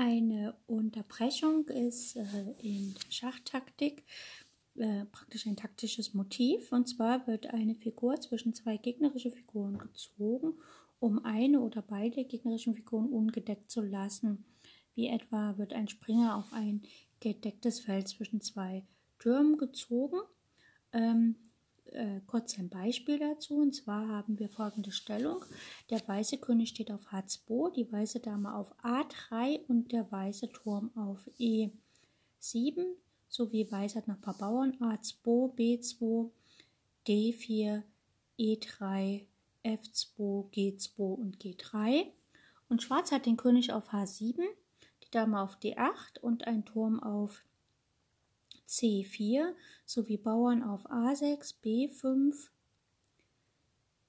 Eine 0.00 0.54
Unterbrechung 0.68 1.66
ist 1.66 2.14
äh, 2.14 2.22
in 2.62 2.94
Schachtaktik 3.10 4.04
äh, 4.76 5.04
praktisch 5.06 5.44
ein 5.44 5.56
taktisches 5.56 6.14
Motiv. 6.14 6.70
Und 6.70 6.88
zwar 6.88 7.26
wird 7.26 7.48
eine 7.48 7.74
Figur 7.74 8.20
zwischen 8.20 8.54
zwei 8.54 8.76
gegnerische 8.76 9.32
Figuren 9.32 9.76
gezogen, 9.76 10.54
um 11.00 11.24
eine 11.24 11.58
oder 11.58 11.82
beide 11.82 12.24
gegnerischen 12.24 12.76
Figuren 12.76 13.08
ungedeckt 13.08 13.72
zu 13.72 13.80
lassen. 13.80 14.44
Wie 14.94 15.08
etwa 15.08 15.58
wird 15.58 15.72
ein 15.72 15.88
Springer 15.88 16.36
auf 16.36 16.52
ein 16.52 16.82
gedecktes 17.18 17.80
Feld 17.80 18.06
zwischen 18.06 18.40
zwei 18.40 18.84
Türmen 19.18 19.56
gezogen. 19.56 20.20
Ähm, 20.92 21.34
äh, 21.92 22.20
kurz 22.26 22.58
ein 22.58 22.68
Beispiel 22.68 23.18
dazu. 23.18 23.56
Und 23.56 23.74
zwar 23.74 24.08
haben 24.08 24.38
wir 24.38 24.48
folgende 24.48 24.92
Stellung. 24.92 25.44
Der 25.90 26.06
weiße 26.06 26.38
König 26.38 26.70
steht 26.70 26.90
auf 26.90 27.12
H2, 27.12 27.72
die 27.72 27.90
weiße 27.90 28.20
Dame 28.20 28.54
auf 28.54 28.74
A3 28.82 29.66
und 29.68 29.92
der 29.92 30.10
weiße 30.10 30.50
Turm 30.52 30.90
auf 30.96 31.28
E7 31.38 32.84
sowie 33.28 33.70
Weiß 33.70 33.94
hat 33.94 34.08
noch 34.08 34.16
ein 34.16 34.20
paar 34.20 34.36
Bauern 34.36 34.76
A2, 34.80 35.54
B2, 35.54 36.30
D4, 37.06 37.82
E3, 38.38 39.26
F2, 39.64 40.50
G2 40.50 40.98
und 40.98 41.38
G3. 41.38 42.06
Und 42.68 42.82
Schwarz 42.82 43.12
hat 43.12 43.26
den 43.26 43.36
König 43.36 43.72
auf 43.72 43.92
H7, 43.92 44.42
die 45.04 45.10
Dame 45.10 45.40
auf 45.40 45.56
D8 45.56 46.20
und 46.20 46.46
ein 46.46 46.64
Turm 46.64 47.00
auf 47.00 47.42
C4 48.68 49.54
sowie 49.86 50.18
Bauern 50.18 50.62
auf 50.62 50.88
A6, 50.90 51.54
B5, 51.64 52.48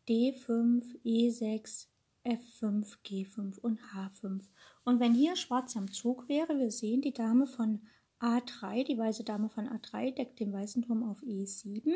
D5, 0.08 0.84
E6, 1.05 1.88
F5, 2.26 2.98
G5 3.05 3.59
und 3.59 3.80
H5. 3.80 4.41
Und 4.84 4.99
wenn 4.99 5.13
hier 5.13 5.35
Schwarz 5.35 5.77
am 5.77 5.91
Zug 5.91 6.27
wäre, 6.27 6.59
wir 6.59 6.72
sehen, 6.72 7.02
die 7.02 7.13
Dame 7.13 7.48
von 7.48 7.82
A3, 8.20 8.84
die 8.84 8.98
weiße 8.98 9.24
Dame 9.24 9.49
von 9.49 9.68
A3 9.68 10.13
deckt 10.13 10.40
den 10.40 10.51
weißen 10.51 10.82
Turm 10.84 11.04
auf 11.04 11.21
E7. 11.23 11.96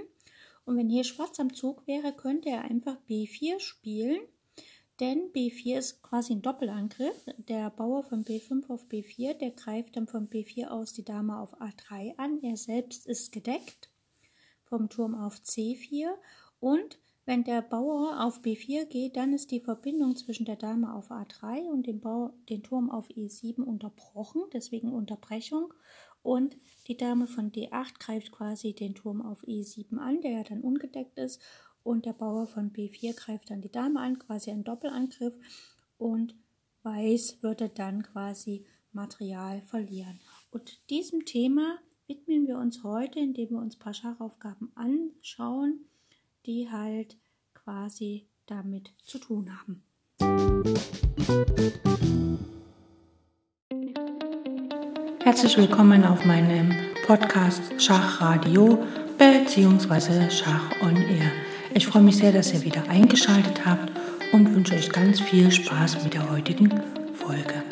Und 0.66 0.78
wenn 0.78 0.90
hier 0.90 1.04
Schwarz 1.04 1.40
am 1.40 1.54
Zug 1.54 1.86
wäre, 1.86 2.14
könnte 2.14 2.50
er 2.50 2.64
einfach 2.64 2.98
B4 3.10 3.60
spielen 3.60 4.22
denn 5.04 5.34
B4 5.34 5.80
ist 5.80 6.02
quasi 6.02 6.32
ein 6.32 6.42
Doppelangriff. 6.42 7.26
Der 7.50 7.70
Bauer 7.72 8.04
von 8.04 8.24
B5 8.24 8.70
auf 8.70 8.88
B4, 8.88 9.34
der 9.34 9.52
greift 9.52 9.98
dann 9.98 10.08
von 10.08 10.30
B4 10.30 10.68
aus 10.68 10.94
die 10.94 11.04
Dame 11.04 11.40
auf 11.40 11.60
A3 11.60 12.18
an. 12.18 12.42
Er 12.42 12.56
selbst 12.56 13.06
ist 13.06 13.34
gedeckt 13.34 13.90
vom 14.64 14.88
Turm 14.88 15.14
auf 15.14 15.42
C4 15.42 16.08
und 16.62 17.00
wenn 17.26 17.44
der 17.44 17.62
Bauer 17.62 18.24
auf 18.24 18.40
B4 18.40 18.86
geht, 18.86 19.18
dann 19.18 19.34
ist 19.34 19.52
die 19.52 19.60
Verbindung 19.60 20.16
zwischen 20.16 20.46
der 20.46 20.56
Dame 20.56 20.94
auf 20.94 21.12
A3 21.12 21.70
und 21.70 21.86
dem, 21.86 22.00
Bau, 22.00 22.32
den 22.48 22.64
Turm 22.64 22.90
auf 22.90 23.10
E7 23.10 23.62
unterbrochen, 23.62 24.44
deswegen 24.54 24.94
Unterbrechung. 24.94 25.74
Und 26.22 26.56
die 26.88 26.96
Dame 26.96 27.28
von 27.28 27.52
D8 27.52 28.00
greift 28.00 28.32
quasi 28.32 28.74
den 28.74 28.96
Turm 28.96 29.22
auf 29.22 29.44
E7 29.44 29.98
an, 29.98 30.22
der 30.22 30.32
ja 30.32 30.44
dann 30.44 30.62
ungedeckt 30.62 31.18
ist 31.18 31.42
und 31.84 32.06
der 32.06 32.14
Bauer 32.14 32.48
von 32.48 32.72
B4 32.72 33.16
greift 33.16 33.52
dann 33.52 33.62
die 33.62 33.72
Dame 33.72 34.00
an, 34.00 34.20
quasi 34.20 34.52
ein 34.52 34.64
Doppelangriff 34.64 35.34
und 35.98 36.36
Weiß 36.84 37.42
würde 37.42 37.70
dann 37.70 38.04
quasi 38.04 38.66
Material 38.92 39.62
verlieren. 39.62 40.20
Und 40.52 40.90
diesem 40.90 41.26
Thema 41.26 41.78
widmen 42.08 42.46
wir 42.48 42.58
uns 42.58 42.84
heute, 42.84 43.20
indem 43.20 43.52
wir 43.52 43.58
uns 43.60 43.76
ein 43.76 43.80
paar 43.80 43.94
Schachaufgaben 43.94 44.72
anschauen, 44.76 45.86
die 46.46 46.70
halt 46.70 47.18
quasi 47.54 48.28
damit 48.48 48.92
zu 49.02 49.18
tun 49.18 49.50
haben. 49.58 49.84
Herzlich 55.22 55.58
willkommen 55.58 56.04
auf 56.04 56.26
meinem 56.26 56.74
Podcast 57.06 57.82
Schachradio 57.82 58.78
bzw. 59.18 60.30
Schach 60.30 60.70
on 60.82 60.98
Air. 60.98 61.53
Ich 61.76 61.88
freue 61.88 62.04
mich 62.04 62.18
sehr, 62.18 62.32
dass 62.32 62.54
ihr 62.54 62.64
wieder 62.64 62.88
eingeschaltet 62.88 63.66
habt 63.66 63.92
und 64.32 64.54
wünsche 64.54 64.76
euch 64.76 64.92
ganz 64.92 65.20
viel 65.20 65.52
Spaß 65.52 66.04
mit 66.04 66.14
der 66.14 66.30
heutigen 66.30 66.70
Folge. 67.16 67.64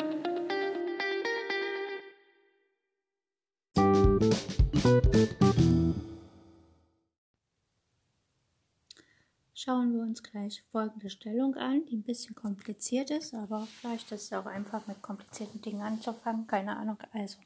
Schauen 9.54 9.94
wir 9.94 10.00
uns 10.02 10.24
gleich 10.24 10.64
folgende 10.72 11.08
Stellung 11.08 11.54
an, 11.54 11.86
die 11.86 11.98
ein 11.98 12.02
bisschen 12.02 12.34
kompliziert 12.34 13.12
ist, 13.12 13.32
aber 13.34 13.68
vielleicht 13.80 14.10
ist 14.10 14.24
es 14.24 14.32
auch 14.32 14.46
einfach 14.46 14.88
mit 14.88 15.00
komplizierten 15.00 15.62
Dingen 15.62 15.82
anzufangen, 15.82 16.48
keine 16.48 16.76
Ahnung. 16.76 16.98
Also, 17.12 17.38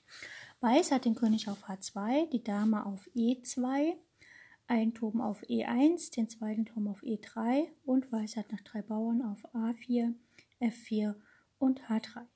Weiß 0.60 0.90
hat 0.90 1.04
den 1.04 1.14
König 1.14 1.48
auf 1.48 1.68
H2, 1.68 2.30
die 2.30 2.42
Dame 2.42 2.86
auf 2.86 3.06
E2, 3.14 3.92
ein 4.68 4.94
Turm 4.94 5.20
auf 5.20 5.42
E1, 5.42 6.12
den 6.14 6.28
zweiten 6.28 6.66
Turm 6.66 6.88
auf 6.88 7.02
E3 7.02 7.68
und 7.84 8.10
Weiß 8.10 8.36
hat 8.36 8.50
noch 8.52 8.60
drei 8.60 8.82
Bauern 8.82 9.22
auf 9.22 9.44
A4, 9.54 10.14
F4 10.60 11.14
und 11.58 11.82
H3. 11.82 12.26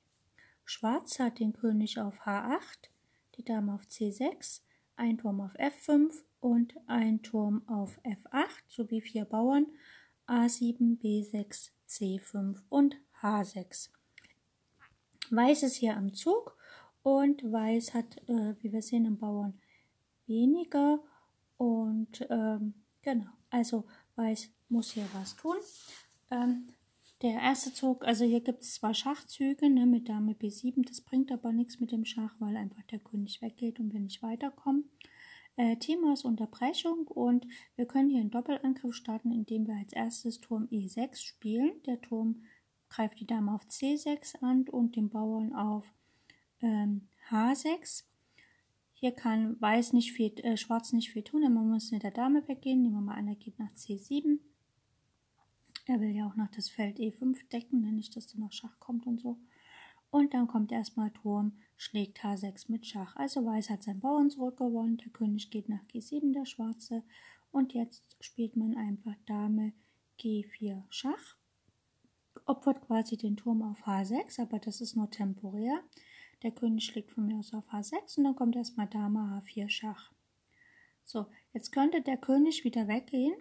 Schwarz 0.63 1.19
hat 1.19 1.39
den 1.39 1.53
König 1.53 1.99
auf 1.99 2.21
H8, 2.21 2.89
die 3.35 3.43
Dame 3.43 3.73
auf 3.73 3.83
C6, 3.83 4.61
ein 4.95 5.17
Turm 5.17 5.41
auf 5.41 5.53
F5 5.55 6.13
und 6.39 6.75
ein 6.87 7.21
Turm 7.21 7.67
auf 7.67 7.99
F8 8.03 8.63
sowie 8.67 9.01
vier 9.01 9.25
Bauern 9.25 9.65
A7, 10.27 10.99
B6, 11.01 11.71
C5 11.89 12.61
und 12.69 12.95
H6. 13.21 13.89
Weiß 15.29 15.63
ist 15.63 15.75
hier 15.75 15.97
am 15.97 16.13
Zug 16.13 16.57
und 17.03 17.43
Weiß 17.43 17.93
hat, 17.93 18.17
äh, 18.29 18.55
wie 18.61 18.71
wir 18.71 18.81
sehen, 18.81 19.05
im 19.05 19.17
Bauern 19.17 19.59
weniger 20.27 20.99
und 21.61 22.25
ähm, 22.31 22.73
genau, 23.03 23.29
also 23.51 23.85
Weiß 24.15 24.49
muss 24.69 24.93
hier 24.93 25.07
was 25.13 25.35
tun. 25.35 25.57
Ähm, 26.31 26.69
der 27.21 27.33
erste 27.33 27.71
Zug, 27.71 28.03
also 28.03 28.25
hier 28.25 28.41
gibt 28.41 28.63
es 28.63 28.73
zwar 28.73 28.95
Schachzüge 28.95 29.69
ne, 29.69 29.85
mit 29.85 30.09
Dame 30.09 30.33
B7, 30.33 30.83
das 30.87 31.01
bringt 31.01 31.31
aber 31.31 31.51
nichts 31.51 31.79
mit 31.79 31.91
dem 31.91 32.03
Schach, 32.03 32.33
weil 32.39 32.57
einfach 32.57 32.81
der 32.85 32.97
König 32.97 33.43
weggeht 33.43 33.79
und 33.79 33.93
wir 33.93 33.99
nicht 33.99 34.23
weiterkommen. 34.23 34.89
Äh, 35.55 35.75
Thema 35.77 36.13
ist 36.13 36.25
Unterbrechung 36.25 37.05
und 37.05 37.45
wir 37.75 37.85
können 37.85 38.09
hier 38.09 38.21
einen 38.21 38.31
Doppelangriff 38.31 38.95
starten, 38.95 39.31
indem 39.31 39.67
wir 39.67 39.75
als 39.75 39.93
erstes 39.93 40.41
Turm 40.41 40.67
E6 40.71 41.17
spielen. 41.17 41.73
Der 41.85 42.01
Turm 42.01 42.41
greift 42.89 43.19
die 43.19 43.27
Dame 43.27 43.53
auf 43.53 43.65
C6 43.65 44.41
an 44.41 44.67
und 44.67 44.95
den 44.95 45.11
Bauern 45.11 45.53
auf 45.53 45.93
ähm, 46.61 47.07
H6. 47.29 48.05
Hier 49.01 49.13
kann 49.13 49.59
Weiß 49.59 49.93
nicht 49.93 50.13
viel, 50.13 50.31
äh, 50.43 50.57
Schwarz 50.57 50.93
nicht 50.93 51.09
viel 51.09 51.23
tun, 51.23 51.41
denn 51.41 51.55
man 51.55 51.67
muss 51.67 51.89
mit 51.89 52.03
der 52.03 52.11
Dame 52.11 52.47
weggehen. 52.47 52.83
Nehmen 52.83 52.93
wir 52.93 53.01
mal 53.01 53.15
an, 53.15 53.27
er 53.27 53.35
geht 53.35 53.57
nach 53.57 53.71
C7. 53.71 54.37
Er 55.87 55.99
will 55.99 56.11
ja 56.11 56.27
auch 56.27 56.35
noch 56.35 56.51
das 56.51 56.69
Feld 56.69 56.99
E5 56.99 57.49
decken, 57.49 57.81
ne, 57.81 57.91
nicht, 57.91 58.15
dass 58.15 58.27
da 58.27 58.37
noch 58.37 58.51
Schach 58.51 58.79
kommt 58.79 59.07
und 59.07 59.19
so. 59.19 59.39
Und 60.11 60.35
dann 60.35 60.45
kommt 60.45 60.71
erstmal 60.71 61.09
Turm, 61.09 61.53
schlägt 61.77 62.19
H6 62.19 62.71
mit 62.71 62.85
Schach. 62.85 63.15
Also 63.15 63.43
Weiß 63.43 63.71
hat 63.71 63.81
seinen 63.81 64.01
Bauern 64.01 64.29
zurückgewonnen, 64.29 64.97
der 64.97 65.09
König 65.09 65.49
geht 65.49 65.67
nach 65.67 65.83
G7, 65.87 66.33
der 66.33 66.45
Schwarze. 66.45 67.01
Und 67.51 67.73
jetzt 67.73 68.17
spielt 68.19 68.55
man 68.55 68.77
einfach 68.77 69.15
Dame 69.25 69.73
G4 70.19 70.83
Schach. 70.91 71.37
Opfert 72.45 72.81
quasi 72.81 73.17
den 73.17 73.35
Turm 73.35 73.63
auf 73.63 73.87
H6, 73.87 74.39
aber 74.39 74.59
das 74.59 74.79
ist 74.79 74.95
nur 74.95 75.09
temporär. 75.09 75.81
Der 76.43 76.51
König 76.51 76.85
schlägt 76.85 77.11
von 77.11 77.27
mir 77.27 77.37
aus 77.37 77.53
auf 77.53 77.71
H6 77.71 78.17
und 78.17 78.23
dann 78.23 78.35
kommt 78.35 78.55
erstmal 78.55 78.87
Dame 78.87 79.19
H4 79.45 79.69
Schach. 79.69 80.11
So, 81.03 81.27
jetzt 81.53 81.71
könnte 81.71 82.01
der 82.01 82.17
König 82.17 82.63
wieder 82.63 82.87
weggehen. 82.87 83.35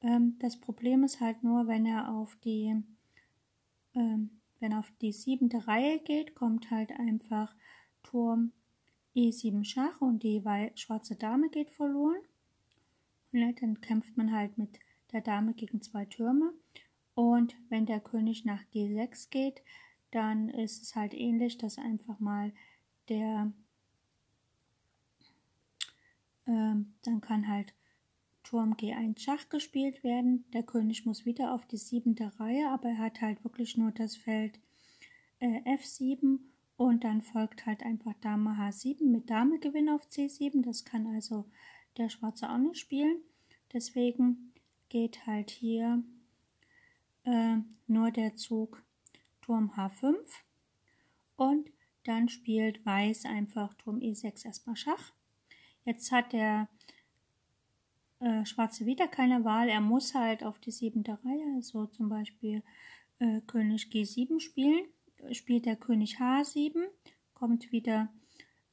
Ähm, 0.00 0.36
das 0.38 0.60
Problem 0.60 1.04
ist 1.04 1.20
halt 1.20 1.42
nur, 1.42 1.66
wenn 1.66 1.86
er 1.86 2.14
auf 2.14 2.36
die, 2.44 2.82
ähm, 3.94 4.40
wenn 4.60 4.72
auf 4.72 4.90
die 5.00 5.12
siebente 5.12 5.66
Reihe 5.66 5.98
geht, 5.98 6.34
kommt 6.34 6.70
halt 6.70 6.92
einfach 6.92 7.54
Turm 8.02 8.52
E7 9.14 9.64
Schach 9.64 10.00
und 10.00 10.22
die 10.22 10.42
schwarze 10.76 11.16
Dame 11.16 11.50
geht 11.50 11.70
verloren. 11.70 12.22
Und 13.32 13.40
dann 13.60 13.80
kämpft 13.80 14.16
man 14.16 14.32
halt 14.32 14.58
mit 14.58 14.78
der 15.12 15.20
Dame 15.20 15.54
gegen 15.54 15.82
zwei 15.82 16.04
Türme. 16.04 16.52
Und 17.14 17.56
wenn 17.68 17.86
der 17.86 18.00
König 18.00 18.44
nach 18.44 18.62
G6 18.72 19.30
geht, 19.30 19.62
dann 20.14 20.48
ist 20.48 20.82
es 20.82 20.94
halt 20.94 21.14
ähnlich, 21.14 21.58
dass 21.58 21.78
einfach 21.78 22.20
mal 22.20 22.52
der, 23.08 23.52
ähm, 26.46 26.94
dann 27.02 27.20
kann 27.20 27.48
halt 27.48 27.74
Turm 28.44 28.74
G1 28.74 29.18
Schach 29.18 29.48
gespielt 29.48 30.04
werden. 30.04 30.44
Der 30.52 30.62
König 30.62 31.06
muss 31.06 31.26
wieder 31.26 31.52
auf 31.52 31.66
die 31.66 31.78
siebente 31.78 32.38
Reihe, 32.38 32.68
aber 32.68 32.90
er 32.90 32.98
hat 32.98 33.20
halt 33.20 33.42
wirklich 33.42 33.76
nur 33.76 33.90
das 33.90 34.16
Feld 34.16 34.60
äh, 35.40 35.60
F7 35.76 36.38
und 36.76 37.04
dann 37.04 37.22
folgt 37.22 37.66
halt 37.66 37.82
einfach 37.82 38.14
Dame 38.20 38.50
H7 38.50 39.04
mit 39.04 39.30
Dame 39.30 39.58
Gewinn 39.58 39.88
auf 39.88 40.06
C7. 40.08 40.64
Das 40.64 40.84
kann 40.84 41.06
also 41.06 41.46
der 41.96 42.08
Schwarze 42.08 42.50
auch 42.50 42.58
nicht 42.58 42.78
spielen. 42.78 43.18
Deswegen 43.72 44.52
geht 44.88 45.26
halt 45.26 45.50
hier 45.50 46.02
äh, 47.24 47.56
nur 47.86 48.10
der 48.10 48.36
Zug 48.36 48.84
Turm 49.44 49.72
H5 49.76 50.16
und 51.36 51.68
dann 52.04 52.28
spielt 52.28 52.84
Weiß 52.86 53.26
einfach 53.26 53.74
Turm 53.74 53.98
E6 53.98 54.46
erstmal 54.46 54.76
Schach. 54.76 55.12
Jetzt 55.84 56.12
hat 56.12 56.32
der 56.32 56.68
äh, 58.20 58.46
Schwarze 58.46 58.86
wieder 58.86 59.06
keine 59.06 59.44
Wahl. 59.44 59.68
Er 59.68 59.82
muss 59.82 60.14
halt 60.14 60.44
auf 60.44 60.58
die 60.58 60.70
siebente 60.70 61.12
Reihe, 61.24 61.54
also 61.56 61.86
zum 61.86 62.08
Beispiel 62.08 62.62
äh, 63.18 63.40
König 63.42 63.88
G7 63.92 64.40
spielen. 64.40 64.86
Spielt 65.32 65.66
der 65.66 65.76
König 65.76 66.18
H7, 66.18 66.86
kommt 67.34 67.70
wieder 67.70 68.08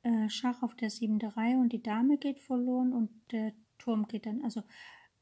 äh, 0.04 0.30
Schach 0.30 0.64
auf 0.64 0.76
der 0.76 0.90
siebten 0.90 1.26
Reihe 1.26 1.58
und 1.58 1.74
die 1.74 1.84
Dame 1.84 2.18
geht 2.18 2.40
verloren 2.40 2.94
und 2.94 3.10
der 3.32 3.54
Turm 3.78 4.08
geht 4.08 4.26
dann, 4.26 4.44
also 4.44 4.64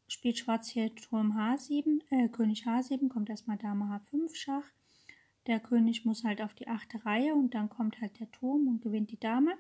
spielt 0.08 0.38
Schwarz 0.38 0.70
hier 0.70 0.94
Turm 0.96 1.38
H7, 1.38 2.02
äh, 2.10 2.30
König 2.30 2.66
H7, 2.66 3.10
kommt 3.10 3.30
erstmal 3.30 3.58
Dame 3.58 3.86
H5 3.86 4.36
Schach. 4.36 4.66
Der 5.50 5.60
König 5.60 6.06
muss 6.06 6.24
halt 6.24 6.44
auf 6.44 6.54
die 6.54 6.68
achte 6.68 7.04
Reihe 7.08 7.34
und 7.34 7.56
dann 7.56 7.70
kommt 7.70 8.00
halt 8.00 8.20
der 8.20 8.32
Turm 8.32 8.68
und 8.68 8.84
gewinnt 8.84 9.10
die 9.10 9.20
Dame. 9.20 9.58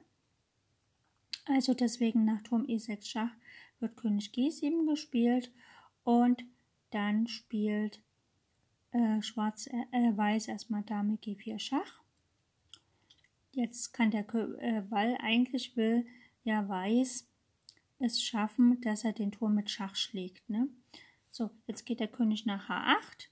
Also 1.45 1.73
deswegen 1.73 2.25
nach 2.25 2.43
Turm 2.43 2.61
E6 2.65 3.07
Schach 3.07 3.31
wird 3.79 3.97
König 3.97 4.29
G7 4.31 4.87
gespielt 4.87 5.51
und 6.03 6.45
dann 6.91 7.27
spielt 7.27 8.03
äh, 8.91 9.19
Schwarz, 9.23 9.65
äh, 9.65 9.85
äh 9.91 10.15
Weiß 10.15 10.47
erstmal 10.47 10.83
Dame 10.83 11.15
G4 11.15 11.57
Schach. 11.57 12.03
Jetzt 13.53 13.91
kann 13.91 14.11
der 14.11 14.31
äh, 14.59 14.83
weil 14.91 15.17
eigentlich 15.19 15.75
will 15.75 16.05
ja 16.43 16.69
Weiß 16.69 17.27
es 17.97 18.21
schaffen, 18.21 18.79
dass 18.81 19.05
er 19.05 19.13
den 19.13 19.31
Turm 19.31 19.55
mit 19.55 19.71
Schach 19.71 19.95
schlägt. 19.95 20.47
Ne? 20.51 20.67
So, 21.31 21.49
jetzt 21.65 21.87
geht 21.87 21.99
der 21.99 22.09
König 22.09 22.45
nach 22.45 22.69
H8. 22.69 23.29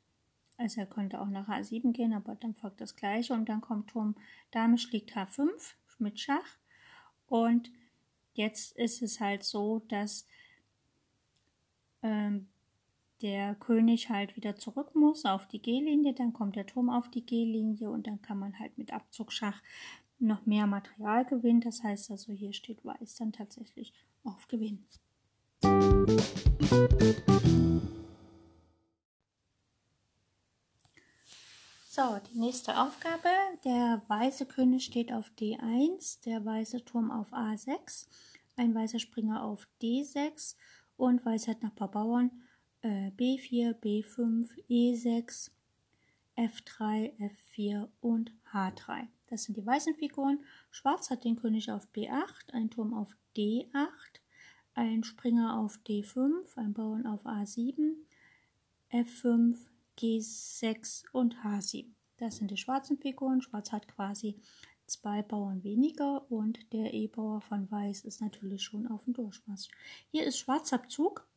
Also 0.58 0.82
er 0.82 0.88
könnte 0.88 1.22
auch 1.22 1.28
nach 1.28 1.48
H7 1.48 1.94
gehen, 1.94 2.14
aber 2.14 2.36
dann 2.36 2.56
folgt 2.56 2.82
das 2.82 2.96
gleiche. 2.96 3.34
Und 3.34 3.48
dann 3.48 3.62
kommt 3.62 3.90
Turm, 3.92 4.16
Dame 4.52 4.78
schlägt 4.78 5.16
H5 5.16 5.50
mit 6.00 6.20
Schach. 6.20 6.58
Und 7.28 7.72
jetzt 8.34 8.76
ist 8.78 9.02
es 9.02 9.20
halt 9.20 9.44
so, 9.44 9.80
dass 9.88 10.26
ähm, 12.02 12.48
der 13.22 13.56
König 13.56 14.10
halt 14.10 14.36
wieder 14.36 14.56
zurück 14.56 14.96
muss 14.96 15.26
auf 15.26 15.48
die 15.48 15.62
G-Linie, 15.62 16.14
dann 16.14 16.34
kommt 16.34 16.56
der 16.56 16.68
Turm 16.68 16.90
auf 16.90 17.10
die 17.10 17.26
G-Linie 17.26 17.90
und 17.90 18.06
dann 18.08 18.22
kann 18.22 18.38
man 18.38 18.60
halt 18.60 18.78
mit 18.78 18.94
Abzugschach 18.94 19.62
noch 20.20 20.46
mehr 20.46 20.68
Material 20.68 21.26
gewinnen. 21.26 21.62
Das 21.62 21.84
heißt 21.84 22.12
also, 22.12 22.32
hier 22.34 22.54
steht 22.54 22.84
Weiß 22.86 23.16
dann 23.16 23.32
tatsächlich 23.32 23.94
auf 24.24 24.48
Gewinn. 24.48 24.86
So, 31.98 32.20
die 32.32 32.38
nächste 32.38 32.80
Aufgabe. 32.80 33.28
Der 33.66 34.04
weiße 34.08 34.46
König 34.46 34.86
steht 34.86 35.12
auf 35.12 35.32
D1, 35.32 36.24
der 36.26 36.46
weiße 36.46 36.86
Turm 36.86 37.10
auf 37.10 37.34
A6, 37.34 38.06
ein 38.56 38.76
weißer 38.76 39.00
Springer 39.00 39.44
auf 39.44 39.68
D6 39.82 40.56
und 40.96 41.26
Weiß 41.26 41.48
hat 41.48 41.64
noch 41.64 41.72
ein 41.72 41.76
paar 41.76 41.90
Bauern 41.90 42.30
äh, 42.84 43.10
B4, 43.18 43.74
B5, 43.82 44.48
E6, 44.70 45.50
F3, 46.38 47.14
F4 47.18 47.88
und 48.02 48.32
H3. 48.54 49.08
Das 49.26 49.46
sind 49.46 49.58
die 49.58 49.66
weißen 49.66 49.96
Figuren. 49.96 50.46
Schwarz 50.70 51.10
hat 51.10 51.24
den 51.24 51.36
König 51.36 51.72
auf 51.72 51.88
B8, 51.96 52.54
ein 52.54 52.70
Turm 52.70 52.94
auf 52.94 53.18
D8, 53.36 53.74
ein 54.76 55.04
Springer 55.04 55.58
auf 55.60 55.80
D5, 55.88 56.58
ein 56.58 56.76
Bauern 56.76 57.08
auf 57.08 57.26
A7, 57.26 57.96
F5, 58.92 59.58
G6 59.98 61.04
und 61.12 61.36
H7. 61.44 61.88
Das 62.18 62.38
sind 62.38 62.52
die 62.52 62.58
schwarzen 62.58 62.98
Figuren. 62.98 63.42
Schwarz 63.42 63.72
hat 63.72 63.88
quasi 63.88 64.40
zwei 64.88 65.22
Bauern 65.22 65.64
weniger 65.64 66.30
und 66.32 66.72
der 66.74 66.94
E-Bauer 66.94 67.42
von 67.42 67.70
Weiß 67.70 68.06
ist 68.06 68.22
natürlich 68.22 68.64
schon 68.64 68.88
auf 68.88 69.04
dem 69.04 69.14
Durchmarsch. 69.14 69.68
Hier 70.12 70.26
ist 70.26 70.38
Schwarzabzug 70.40 71.28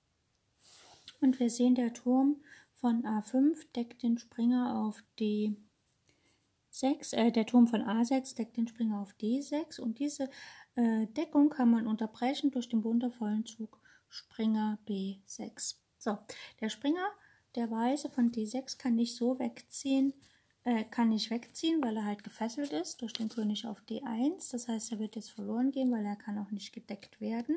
und 1.21 1.39
wir 1.41 1.51
sehen, 1.51 1.75
der 1.75 1.93
Turm 1.93 2.43
von 2.73 3.03
A5 3.05 3.73
deckt 3.75 4.03
den 4.03 4.19
Springer 4.19 4.79
auf 4.79 5.03
D6, 5.19 7.15
äh, 7.15 7.31
der 7.31 7.47
Turm 7.47 7.67
von 7.67 7.83
A6 7.83 8.37
deckt 8.37 8.57
den 8.57 8.69
Springer 8.69 9.01
auf 9.01 9.13
D6 9.21 9.81
und 9.81 9.99
diese 9.99 10.31
äh, 10.77 11.07
Deckung 11.09 11.51
kann 11.51 11.71
man 11.71 11.87
unterbrechen 11.87 12.51
durch 12.51 12.69
den 12.69 12.85
wundervollen 12.85 13.45
Zug 13.45 13.81
Springer 14.09 14.79
B6. 14.89 15.77
So, 15.99 16.19
der 16.61 16.71
Springer, 16.71 17.07
der 17.55 17.71
Weiße 17.71 18.11
von 18.11 18.31
D6 18.31 18.79
kann 18.79 18.97
nicht 18.97 19.17
so 19.17 19.39
wegziehen, 19.39 20.13
äh, 20.65 20.85
kann 20.85 21.09
nicht 21.09 21.31
wegziehen, 21.31 21.83
weil 21.83 21.97
er 21.97 22.05
halt 22.05 22.23
gefesselt 22.25 22.73
ist 22.73 23.03
durch 23.03 23.13
den 23.13 23.29
König 23.29 23.67
auf 23.67 23.83
D1. 23.89 24.53
Das 24.53 24.69
heißt, 24.69 24.93
er 24.93 24.99
wird 24.99 25.17
jetzt 25.17 25.31
verloren 25.31 25.71
gehen, 25.71 25.91
weil 25.91 26.05
er 26.05 26.17
kann 26.17 26.39
auch 26.39 26.51
nicht 26.51 26.73
gedeckt 26.73 27.21
werden. 27.21 27.57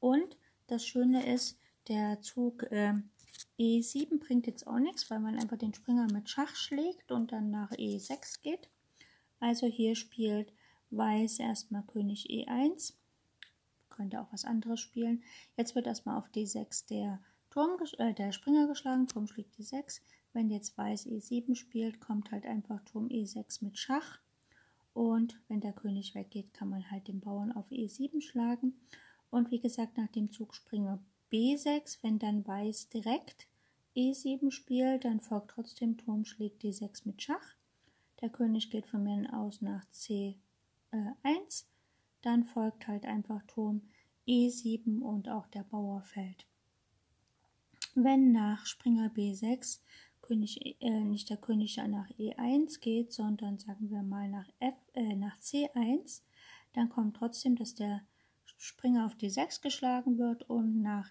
Und 0.00 0.36
das 0.66 0.86
Schöne 0.86 1.26
ist, 1.26 1.58
der 1.88 2.20
Zug 2.20 2.64
äh, 2.70 2.94
E7 3.58 4.20
bringt 4.20 4.46
jetzt 4.46 4.66
auch 4.66 4.78
nichts, 4.78 5.10
weil 5.10 5.20
man 5.20 5.38
einfach 5.38 5.56
den 5.56 5.74
Springer 5.74 6.06
mit 6.12 6.28
Schach 6.28 6.54
schlägt 6.54 7.10
und 7.10 7.32
dann 7.32 7.50
nach 7.50 7.72
E6 7.72 8.42
geht. 8.42 8.68
Also 9.40 9.66
hier 9.66 9.94
spielt 9.94 10.52
Weiß 10.90 11.38
erstmal 11.38 11.82
König 11.82 12.30
E1. 12.30 12.94
Könnte 13.90 14.20
auch 14.20 14.32
was 14.32 14.44
anderes 14.44 14.80
spielen. 14.80 15.22
Jetzt 15.56 15.74
wird 15.74 15.86
erstmal 15.86 16.16
auf 16.16 16.28
D6 16.30 16.86
der, 16.88 17.20
Turm, 17.58 17.76
äh, 17.98 18.14
der 18.14 18.30
Springer 18.30 18.68
geschlagen. 18.68 19.08
Turm 19.08 19.26
schlägt 19.26 19.56
D6. 19.56 20.00
Wenn 20.32 20.48
jetzt 20.48 20.78
Weiß 20.78 21.06
E7 21.06 21.56
spielt, 21.56 21.98
kommt 21.98 22.30
halt 22.30 22.46
einfach 22.46 22.80
Turm 22.84 23.08
E6 23.08 23.64
mit 23.64 23.76
Schach. 23.76 24.20
Und 24.94 25.40
wenn 25.48 25.60
der 25.60 25.72
König 25.72 26.14
weggeht, 26.14 26.54
kann 26.54 26.68
man 26.68 26.88
halt 26.88 27.08
den 27.08 27.18
Bauern 27.18 27.50
auf 27.50 27.68
E7 27.72 28.20
schlagen. 28.20 28.78
Und 29.30 29.50
wie 29.50 29.58
gesagt, 29.58 29.96
nach 29.96 30.06
dem 30.06 30.30
Zug 30.30 30.54
Springer 30.54 31.02
B6, 31.32 31.98
wenn 32.02 32.20
dann 32.20 32.46
Weiß 32.46 32.90
direkt 32.90 33.48
E7 33.96 34.52
spielt, 34.52 35.04
dann 35.04 35.20
folgt 35.20 35.50
trotzdem 35.50 35.98
Turm 35.98 36.24
schlägt 36.24 36.62
D6 36.62 37.06
mit 37.06 37.20
Schach. 37.20 37.56
Der 38.20 38.30
König 38.30 38.70
geht 38.70 38.86
von 38.86 39.02
mir 39.02 39.36
aus 39.36 39.62
nach 39.62 39.84
C1. 39.92 40.36
Dann 42.22 42.44
folgt 42.44 42.86
halt 42.86 43.04
einfach 43.04 43.42
Turm 43.48 43.82
E7 44.28 45.00
und 45.00 45.28
auch 45.28 45.48
der 45.48 45.64
Bauer 45.64 46.02
fällt. 46.02 46.47
Wenn 48.00 48.30
nach 48.30 48.64
Springer 48.64 49.08
B6 49.08 49.80
König, 50.22 50.76
äh, 50.80 51.00
nicht 51.00 51.30
der 51.30 51.36
König 51.36 51.78
nach 51.78 52.08
E1 52.10 52.78
geht, 52.78 53.12
sondern 53.12 53.58
sagen 53.58 53.90
wir 53.90 54.02
mal 54.02 54.28
nach, 54.28 54.48
F, 54.60 54.76
äh, 54.94 55.16
nach 55.16 55.36
C1, 55.40 56.22
dann 56.74 56.90
kommt 56.90 57.16
trotzdem, 57.16 57.56
dass 57.56 57.74
der 57.74 58.02
Springer 58.56 59.04
auf 59.04 59.16
D6 59.16 59.62
geschlagen 59.62 60.16
wird 60.16 60.48
und 60.48 60.80
nach 60.80 61.10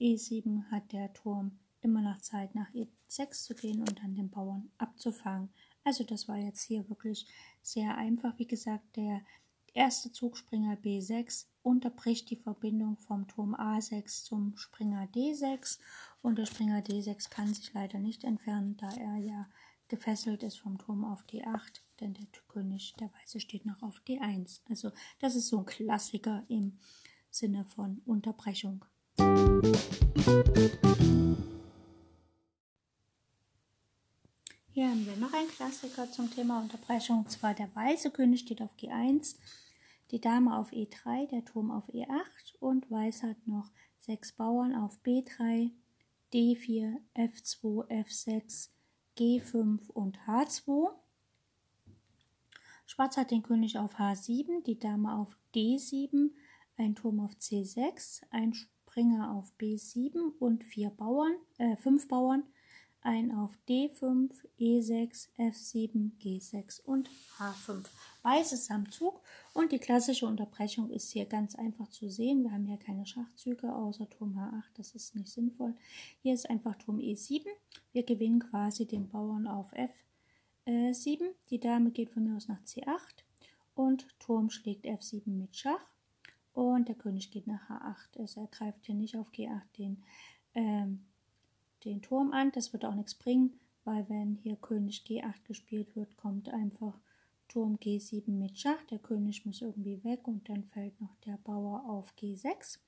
E7 0.00 0.64
hat 0.72 0.90
der 0.90 1.12
Turm 1.12 1.60
immer 1.82 2.02
noch 2.02 2.20
Zeit, 2.20 2.56
nach 2.56 2.70
E6 2.70 3.44
zu 3.44 3.54
gehen 3.54 3.78
und 3.80 4.00
dann 4.02 4.16
den 4.16 4.30
Bauern 4.30 4.72
abzufangen. 4.78 5.50
Also 5.84 6.02
das 6.02 6.26
war 6.26 6.38
jetzt 6.38 6.62
hier 6.62 6.88
wirklich 6.88 7.28
sehr 7.62 7.96
einfach. 7.96 8.36
Wie 8.40 8.48
gesagt, 8.48 8.96
der 8.96 9.20
erste 9.72 10.10
Zugspringer 10.10 10.74
B6 10.78 11.46
unterbricht 11.64 12.30
die 12.30 12.36
Verbindung 12.36 12.98
vom 12.98 13.26
Turm 13.26 13.54
A6 13.54 14.24
zum 14.24 14.56
Springer 14.56 15.08
D6 15.14 15.78
und 16.22 16.38
der 16.38 16.46
Springer 16.46 16.80
D6 16.80 17.30
kann 17.30 17.52
sich 17.52 17.72
leider 17.72 17.98
nicht 17.98 18.22
entfernen, 18.22 18.76
da 18.76 18.90
er 18.90 19.16
ja 19.16 19.48
gefesselt 19.88 20.42
ist 20.42 20.58
vom 20.58 20.78
Turm 20.78 21.04
auf 21.04 21.24
D8, 21.24 21.80
denn 22.00 22.14
der 22.14 22.26
König, 22.48 22.94
der 23.00 23.10
Weiße, 23.12 23.40
steht 23.40 23.64
noch 23.66 23.82
auf 23.82 24.02
D1. 24.06 24.60
Also 24.68 24.90
das 25.20 25.34
ist 25.34 25.48
so 25.48 25.58
ein 25.58 25.66
Klassiker 25.66 26.44
im 26.48 26.78
Sinne 27.30 27.64
von 27.64 28.02
Unterbrechung. 28.04 28.84
Hier 34.70 34.88
haben 34.88 35.06
wir 35.06 35.16
noch 35.16 35.32
einen 35.32 35.48
Klassiker 35.48 36.10
zum 36.10 36.30
Thema 36.30 36.60
Unterbrechung, 36.60 37.20
und 37.20 37.30
zwar 37.30 37.54
der 37.54 37.74
weiße 37.74 38.10
König 38.10 38.40
steht 38.40 38.60
auf 38.60 38.74
G1, 38.76 39.36
die 40.10 40.20
Dame 40.20 40.58
auf 40.58 40.72
E3, 40.72 41.28
der 41.28 41.44
Turm 41.44 41.70
auf 41.70 41.88
E8 41.88 42.56
und 42.60 42.90
Weiß 42.90 43.22
hat 43.22 43.46
noch 43.46 43.70
sechs 43.98 44.32
Bauern 44.32 44.74
auf 44.74 44.98
B3, 45.02 45.70
D4, 46.32 46.96
F2, 47.14 47.88
F6, 47.88 48.70
G5 49.16 49.90
und 49.90 50.18
H2. 50.26 50.90
Schwarz 52.86 53.16
hat 53.16 53.30
den 53.30 53.42
König 53.42 53.78
auf 53.78 53.98
H7, 53.98 54.62
die 54.64 54.78
Dame 54.78 55.16
auf 55.16 55.36
D7, 55.54 56.30
ein 56.76 56.94
Turm 56.94 57.20
auf 57.20 57.32
C6, 57.32 58.22
ein 58.30 58.52
Springer 58.52 59.32
auf 59.34 59.52
B7 59.58 60.36
und 60.38 60.64
vier 60.64 60.90
Bauern, 60.90 61.34
äh, 61.58 61.76
fünf 61.76 62.08
Bauern 62.08 62.44
ein 63.04 63.32
auf 63.32 63.52
D5, 63.68 64.30
E6, 64.58 65.28
F7, 65.38 66.12
G6 66.18 66.80
und 66.82 67.10
H5. 67.38 67.84
Weißes 68.24 68.70
am 68.70 68.90
Zug 68.90 69.20
und 69.52 69.70
die 69.70 69.78
klassische 69.78 70.26
Unterbrechung 70.26 70.88
ist 70.90 71.10
hier 71.10 71.26
ganz 71.26 71.54
einfach 71.54 71.88
zu 71.88 72.08
sehen. 72.08 72.42
Wir 72.42 72.52
haben 72.52 72.64
hier 72.64 72.78
keine 72.78 73.04
Schachzüge 73.04 73.74
außer 73.74 74.08
Turm 74.08 74.38
H8, 74.38 74.62
das 74.78 74.94
ist 74.94 75.14
nicht 75.14 75.28
sinnvoll. 75.28 75.74
Hier 76.22 76.32
ist 76.32 76.48
einfach 76.48 76.74
Turm 76.76 76.98
E7. 76.98 77.44
Wir 77.92 78.02
gewinnen 78.02 78.40
quasi 78.40 78.86
den 78.86 79.10
Bauern 79.10 79.46
auf 79.46 79.74
F7. 80.66 81.20
Die 81.50 81.60
Dame 81.60 81.90
geht 81.90 82.10
von 82.10 82.24
mir 82.24 82.34
aus 82.34 82.48
nach 82.48 82.62
C8 82.64 82.96
und 83.74 84.08
Turm 84.18 84.48
schlägt 84.48 84.86
F7 84.86 85.28
mit 85.28 85.54
Schach 85.54 85.84
und 86.54 86.88
der 86.88 86.94
König 86.94 87.30
geht 87.30 87.46
nach 87.46 87.68
H8. 87.68 88.20
Also 88.20 88.40
er 88.40 88.46
greift 88.46 88.86
hier 88.86 88.94
nicht 88.94 89.16
auf 89.16 89.32
G8 89.32 89.60
den, 89.76 90.02
ähm, 90.54 91.04
den 91.84 92.00
Turm 92.00 92.32
an. 92.32 92.52
Das 92.52 92.72
wird 92.72 92.86
auch 92.86 92.94
nichts 92.94 93.14
bringen, 93.14 93.60
weil 93.84 94.08
wenn 94.08 94.36
hier 94.36 94.56
König 94.56 95.04
G8 95.06 95.44
gespielt 95.44 95.94
wird, 95.94 96.16
kommt 96.16 96.48
einfach 96.48 96.98
Turm 97.54 97.76
G7 97.76 98.32
mit 98.32 98.58
Schach. 98.58 98.82
Der 98.90 98.98
König 98.98 99.46
muss 99.46 99.62
irgendwie 99.62 100.02
weg 100.02 100.26
und 100.26 100.48
dann 100.48 100.64
fällt 100.64 101.00
noch 101.00 101.14
der 101.24 101.36
Bauer 101.36 101.88
auf 101.88 102.12
G6. 102.20 102.80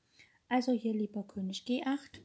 Also 0.49 0.73
hier 0.73 0.93
lieber 0.93 1.23
König 1.23 1.63
G8, 1.69 2.21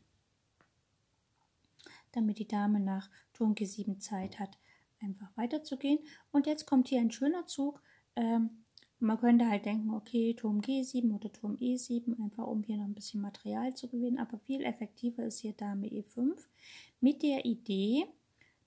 damit 2.14 2.40
die 2.40 2.48
Dame 2.48 2.80
nach 2.80 3.12
Turm 3.34 3.54
G7 3.54 4.00
Zeit 4.00 4.40
hat, 4.40 4.58
einfach 5.00 5.30
weiterzugehen. 5.38 6.00
Und 6.32 6.48
jetzt 6.48 6.66
kommt 6.66 6.88
hier 6.88 7.02
ein 7.02 7.12
schöner 7.12 7.46
Zug. 7.46 7.80
Ähm, 8.16 8.64
man 8.98 9.20
könnte 9.20 9.48
halt 9.48 9.68
denken, 9.68 9.94
okay, 9.94 10.34
Turm 10.34 10.62
G7 10.62 11.14
oder 11.14 11.32
Turm 11.32 11.58
E7, 11.58 12.20
einfach 12.20 12.48
um 12.48 12.64
hier 12.64 12.78
noch 12.78 12.86
ein 12.86 12.96
bisschen 12.96 13.22
Material 13.22 13.76
zu 13.76 13.88
gewinnen. 13.88 14.18
Aber 14.18 14.40
viel 14.40 14.64
effektiver 14.64 15.24
ist 15.26 15.42
hier 15.42 15.54
Dame 15.54 15.86
E5 15.86 16.40
mit 17.02 17.22
der 17.22 17.46
Idee, 17.46 18.08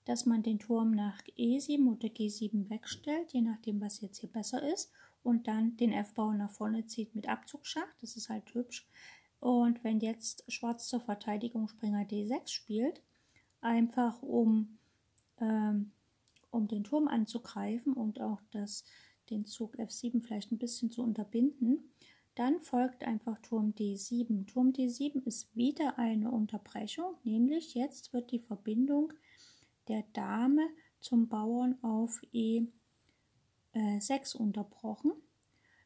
dass 0.05 0.25
man 0.25 0.43
den 0.43 0.59
Turm 0.59 0.91
nach 0.91 1.21
E7 1.37 1.87
oder 1.87 2.07
G7 2.07 2.69
wegstellt, 2.69 3.33
je 3.33 3.41
nachdem, 3.41 3.81
was 3.81 4.01
jetzt 4.01 4.19
hier 4.19 4.29
besser 4.29 4.61
ist. 4.71 4.91
Und 5.23 5.47
dann 5.47 5.75
den 5.77 5.91
F-Bau 5.91 6.33
nach 6.33 6.51
vorne 6.51 6.85
zieht 6.85 7.15
mit 7.15 7.27
Abzugschach. 7.27 7.87
Das 7.99 8.15
ist 8.15 8.29
halt 8.29 8.53
hübsch. 8.53 8.87
Und 9.39 9.83
wenn 9.83 9.99
jetzt 9.99 10.43
Schwarz 10.47 10.87
zur 10.87 11.01
Verteidigung 11.01 11.67
Springer 11.67 12.03
D6 12.03 12.49
spielt, 12.49 13.01
einfach 13.61 14.21
um, 14.21 14.77
ähm, 15.39 15.91
um 16.51 16.67
den 16.67 16.83
Turm 16.83 17.07
anzugreifen 17.07 17.93
und 17.93 18.21
auch 18.21 18.41
das 18.51 18.85
den 19.29 19.45
Zug 19.45 19.75
F7 19.79 20.21
vielleicht 20.23 20.51
ein 20.51 20.59
bisschen 20.59 20.91
zu 20.91 21.01
unterbinden. 21.01 21.91
Dann 22.35 22.59
folgt 22.59 23.03
einfach 23.03 23.39
Turm 23.39 23.73
D7. 23.77 24.45
Turm 24.45 24.71
D7 24.71 25.25
ist 25.25 25.55
wieder 25.55 25.97
eine 25.97 26.31
Unterbrechung, 26.31 27.15
nämlich 27.23 27.73
jetzt 27.73 28.13
wird 28.13 28.31
die 28.31 28.39
Verbindung 28.39 29.13
der 29.87 30.03
Dame 30.13 30.67
zum 30.99 31.27
Bauern 31.27 31.77
auf 31.83 32.21
E6 32.33 34.35
unterbrochen. 34.35 35.13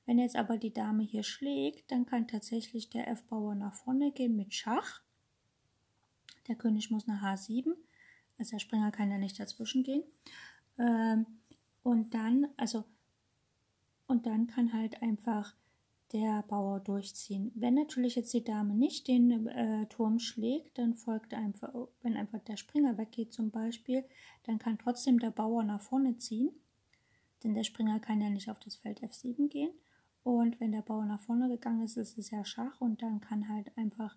Wenn 0.06 0.20
jetzt 0.20 0.36
aber 0.36 0.58
die 0.58 0.74
Dame 0.74 1.03
hier 1.03 1.24
schlägt, 1.24 1.91
dann 1.91 2.06
kann 2.06 2.27
tatsächlich 2.27 2.89
der 2.89 3.08
F-Bauer 3.10 3.56
nach 3.56 3.75
vorne 3.75 4.12
gehen 4.12 4.36
mit 4.36 4.53
Schach. 4.53 5.01
Der 6.48 6.56
König 6.56 6.89
muss 6.89 7.06
nach 7.06 7.22
H7, 7.22 7.75
also 8.39 8.51
der 8.51 8.60
Springer 8.60 8.91
kann 8.91 9.12
ja 9.12 9.20
nicht 9.20 9.39
dazwischen 9.39 9.84
gehen. 9.84 10.03
Ähm, 10.79 11.27
und 11.84 12.13
dann, 12.13 12.48
also 12.58 12.86
und 14.08 14.25
dann 14.25 14.48
kann 14.48 14.74
halt 14.74 15.03
einfach 15.03 15.53
der 16.12 16.44
Bauer 16.44 16.80
durchziehen. 16.80 17.51
Wenn 17.56 17.75
natürlich 17.75 18.16
jetzt 18.16 18.34
die 18.34 18.44
Dame 18.44 18.74
nicht 18.74 19.08
den 19.08 19.48
äh, 19.48 19.86
Turm 19.88 20.20
schlägt, 20.20 20.78
dann 20.78 20.96
folgt 20.96 21.34
einfach, 21.34 21.74
wenn 22.01 22.18
einfach 22.18 22.39
der 22.39 22.58
Springer 22.58 22.98
weggeht 22.98 23.34
zum 23.34 23.51
Beispiel, 23.51 24.04
dann 24.44 24.58
kann 24.58 24.80
trotzdem 24.80 25.20
der 25.20 25.32
Bauer 25.32 25.63
nach 25.63 25.82
vorne 25.82 26.18
ziehen, 26.18 26.51
denn 27.44 27.54
der 27.54 27.63
Springer 27.63 28.00
kann 28.00 28.22
ja 28.22 28.30
nicht 28.30 28.50
auf 28.50 28.60
das 28.60 28.75
Feld 28.75 29.01
F7 29.01 29.50
gehen. 29.50 29.72
Und 30.24 30.60
wenn 30.60 30.72
der 30.72 30.82
Bauer 30.82 31.06
nach 31.06 31.22
vorne 31.22 31.48
gegangen 31.48 31.84
ist, 31.84 31.98
ist 31.98 32.18
es 32.18 32.32
ja 32.32 32.44
Schach 32.44 32.82
und 32.82 33.01
dann 33.01 33.22
kann 33.22 33.48
halt 33.48 33.75
einfach 33.78 34.16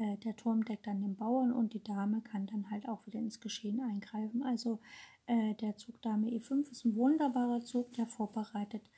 äh, 0.00 0.16
der 0.18 0.36
Turm 0.36 0.64
deckt 0.64 0.86
dann 0.86 1.00
den 1.00 1.16
Bauern 1.16 1.52
und 1.52 1.74
die 1.74 1.82
Dame 1.82 2.22
kann 2.22 2.46
dann 2.46 2.70
halt 2.70 2.88
auch 2.88 3.06
wieder 3.06 3.18
ins 3.18 3.40
Geschehen 3.40 3.80
eingreifen. 3.80 4.42
Also 4.42 4.80
äh, 5.26 5.54
der 5.54 5.76
Zug 5.76 6.00
Dame 6.02 6.28
E5 6.28 6.70
ist 6.70 6.84
ein 6.84 6.96
wunderbarer 6.96 7.60
Zug, 7.60 7.92
der 7.92 8.06
vorbereitet 8.06 8.88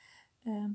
äh, 0.44 0.68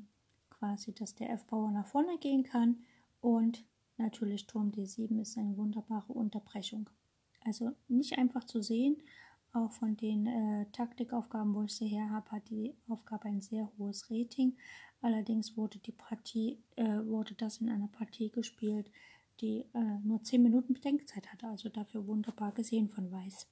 quasi, 0.60 0.94
dass 0.94 1.16
der 1.16 1.32
F-Bauer 1.32 1.72
nach 1.72 1.88
vorne 1.88 2.18
gehen 2.20 2.44
kann 2.44 2.78
und 3.22 3.64
natürlich 3.98 4.48
Turm 4.48 4.72
D7 4.72 5.22
ist 5.22 5.38
eine 5.38 5.58
wunderbare 5.58 6.14
Unterbrechung. 6.14 6.90
Also 7.44 7.72
nicht 7.88 8.18
einfach 8.18 8.44
zu 8.44 8.62
sehen, 8.62 8.98
auch 9.54 9.72
von 9.72 9.96
den 9.98 10.28
äh, 10.28 10.66
Taktikaufgaben, 10.72 11.54
wo 11.56 11.64
ich 11.64 11.74
sie 11.74 11.88
her 11.88 12.10
habe, 12.10 12.30
hat 12.32 12.50
die 12.50 12.76
Aufgabe 12.88 13.26
ein 13.26 13.42
sehr 13.42 13.72
hohes 13.78 14.10
Rating. 14.12 14.56
Allerdings 15.02 15.56
wurde 15.58 15.80
die 15.80 15.92
Partie, 15.92 16.60
äh, 16.76 17.06
wurde 17.06 17.34
das 17.36 17.58
in 17.58 17.70
einer 17.70 17.88
Partie 17.88 18.30
gespielt, 18.30 18.92
die 19.42 19.66
äh, 19.74 20.00
nur 20.04 20.24
10 20.24 20.42
Minuten 20.42 20.74
Bedenkzeit 20.74 21.32
hatte, 21.32 21.48
also 21.48 21.70
dafür 21.70 22.06
wunderbar 22.08 22.52
gesehen 22.52 22.90
von 22.90 23.12
Weiß. 23.12 23.48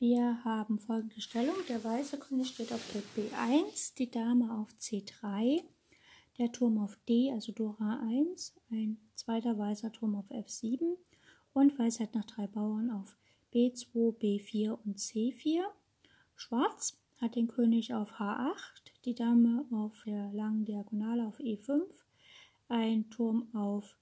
Wir 0.00 0.44
haben 0.44 0.78
folgende 0.78 1.20
Stellung. 1.20 1.56
Der 1.68 1.82
weiße 1.82 2.18
König 2.18 2.50
steht 2.50 2.72
auf 2.72 2.92
der 2.92 3.02
B1, 3.16 3.96
die 3.96 4.08
Dame 4.08 4.56
auf 4.56 4.72
C3, 4.78 5.64
der 6.38 6.52
Turm 6.52 6.78
auf 6.78 6.96
D, 7.08 7.32
also 7.32 7.50
Dora 7.50 7.98
1, 8.08 8.54
ein 8.70 8.98
zweiter 9.16 9.58
weißer 9.58 9.90
Turm 9.90 10.14
auf 10.14 10.30
F7 10.30 10.96
und 11.52 11.76
Weiß 11.76 11.98
hat 11.98 12.14
nach 12.14 12.26
drei 12.26 12.46
Bauern 12.46 12.92
auf 12.92 13.16
B2, 13.52 14.16
B4 14.16 14.78
und 14.84 14.98
C4. 14.98 15.64
Schwarz 16.36 16.96
hat 17.20 17.34
den 17.34 17.48
König 17.48 17.92
auf 17.92 18.20
H8, 18.20 18.54
die 19.04 19.16
Dame 19.16 19.66
auf 19.72 20.04
der 20.06 20.30
langen 20.32 20.64
Diagonale 20.64 21.26
auf 21.26 21.40
E5, 21.40 21.82
ein 22.68 23.10
Turm 23.10 23.52
auf 23.52 23.96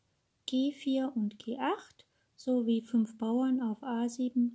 G4 0.46 1.06
und 1.14 1.42
G8 1.42 2.04
sowie 2.36 2.82
fünf 2.82 3.16
Bauern 3.16 3.62
auf 3.62 3.82
A7, 3.82 4.50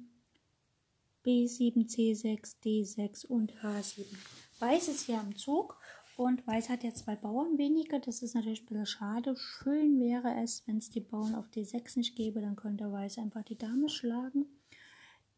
B7, 1.25 1.87
C6, 1.87 2.55
D6 2.63 3.25
und 3.25 3.53
H7. 3.61 4.05
Weiß 4.59 4.87
ist 4.87 5.05
hier 5.05 5.19
am 5.19 5.35
Zug 5.35 5.77
und 6.17 6.45
Weiß 6.45 6.69
hat 6.69 6.83
ja 6.83 6.93
zwei 6.93 7.15
Bauern 7.15 7.57
weniger. 7.57 7.99
Das 7.99 8.21
ist 8.21 8.35
natürlich 8.35 8.61
ein 8.61 8.65
bisschen 8.67 8.85
schade. 8.85 9.35
Schön 9.35 9.99
wäre 9.99 10.41
es, 10.43 10.63
wenn 10.67 10.77
es 10.77 10.89
die 10.89 10.99
Bauern 10.99 11.35
auf 11.35 11.49
D6 11.49 11.97
nicht 11.97 12.15
gäbe, 12.15 12.41
dann 12.41 12.55
könnte 12.55 12.91
Weiß 12.91 13.17
einfach 13.17 13.43
die 13.43 13.57
Dame 13.57 13.89
schlagen. 13.89 14.45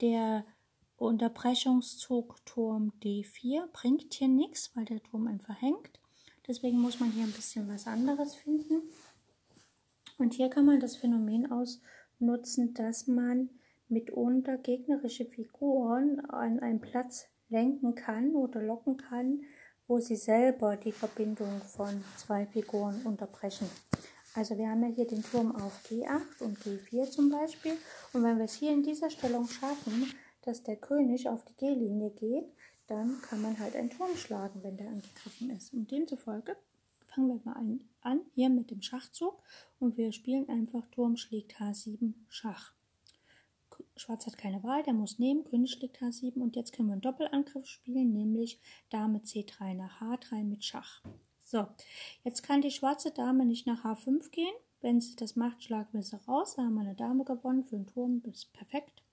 Der 0.01 0.45
Unterbrechungszug 0.97 2.45
Turm 2.45 2.93
D4 3.03 3.67
bringt 3.71 4.13
hier 4.13 4.27
nichts, 4.27 4.71
weil 4.75 4.85
der 4.85 5.01
Turm 5.03 5.27
einfach 5.27 5.61
hängt. 5.61 5.99
Deswegen 6.47 6.79
muss 6.79 6.99
man 6.99 7.11
hier 7.11 7.23
ein 7.23 7.31
bisschen 7.31 7.67
was 7.67 7.87
anderes 7.87 8.35
finden. 8.35 8.81
Und 10.17 10.33
hier 10.33 10.49
kann 10.49 10.65
man 10.65 10.79
das 10.79 10.95
Phänomen 10.95 11.51
ausnutzen, 11.51 12.73
dass 12.73 13.07
man 13.07 13.49
mitunter 13.93 14.57
gegnerische 14.57 15.25
Figuren 15.25 16.19
an 16.29 16.59
einen 16.59 16.81
Platz 16.81 17.27
lenken 17.49 17.95
kann 17.95 18.35
oder 18.35 18.61
locken 18.61 18.97
kann, 18.97 19.41
wo 19.87 19.99
sie 19.99 20.15
selber 20.15 20.75
die 20.77 20.91
Verbindung 20.91 21.61
von 21.61 22.03
zwei 22.17 22.45
Figuren 22.45 23.01
unterbrechen. 23.03 23.69
Also 24.35 24.57
wir 24.57 24.67
haben 24.67 24.81
ja 24.81 24.89
hier 24.89 25.07
den 25.07 25.23
Turm 25.23 25.55
auf 25.55 25.83
G8 25.87 26.41
und 26.41 26.57
G4 26.57 27.09
zum 27.11 27.29
Beispiel. 27.29 27.73
Und 28.13 28.23
wenn 28.23 28.37
wir 28.37 28.45
es 28.45 28.55
hier 28.55 28.71
in 28.71 28.81
dieser 28.81 29.11
Stellung 29.11 29.47
schaffen, 29.47 30.11
dass 30.41 30.63
der 30.63 30.77
König 30.77 31.29
auf 31.29 31.45
die 31.45 31.55
G-Linie 31.55 32.09
geht, 32.11 32.51
dann 32.87 33.21
kann 33.21 33.41
man 33.41 33.59
halt 33.59 33.75
einen 33.75 33.91
Turm 33.91 34.15
schlagen, 34.15 34.63
wenn 34.63 34.77
der 34.77 34.87
angegriffen 34.87 35.51
ist. 35.51 35.73
Und 35.73 35.91
demzufolge 35.91 36.55
fangen 37.05 37.27
wir 37.27 37.39
mal 37.43 37.57
an, 37.57 37.81
an 38.01 38.21
hier 38.33 38.49
mit 38.49 38.71
dem 38.71 38.81
Schachzug 38.81 39.41
und 39.79 39.97
wir 39.97 40.11
spielen 40.11 40.49
einfach 40.49 40.85
Turm 40.87 41.15
schlägt 41.15 41.57
H7 41.57 42.13
Schach. 42.27 42.73
Schwarz 43.95 44.25
hat 44.25 44.37
keine 44.37 44.63
Wahl, 44.63 44.83
der 44.83 44.93
muss 44.93 45.19
nehmen, 45.19 45.43
König 45.43 45.71
schlägt 45.71 46.01
H7 46.01 46.41
und 46.41 46.55
jetzt 46.55 46.73
können 46.73 46.89
wir 46.89 46.93
einen 46.93 47.01
Doppelangriff 47.01 47.65
spielen, 47.65 48.13
nämlich 48.13 48.59
Dame 48.89 49.19
C3 49.19 49.75
nach 49.75 50.01
H3 50.01 50.43
mit 50.43 50.63
Schach. 50.63 51.01
So, 51.43 51.67
jetzt 52.23 52.41
kann 52.43 52.61
die 52.61 52.71
schwarze 52.71 53.11
Dame 53.11 53.45
nicht 53.45 53.67
nach 53.67 53.85
H5 53.85 54.31
gehen. 54.31 54.53
Wenn 54.81 54.99
sie 54.99 55.15
das 55.15 55.35
macht, 55.35 55.63
schlagen 55.63 55.93
wir 55.93 56.03
sie 56.03 56.17
raus. 56.27 56.55
Da 56.55 56.63
haben 56.63 56.73
wir 56.73 56.81
eine 56.81 56.95
Dame 56.95 57.23
gewonnen 57.23 57.63
für 57.63 57.75
den 57.75 57.87
Turm, 57.87 58.21
das 58.23 58.37
ist 58.37 58.53
perfekt. 58.53 59.03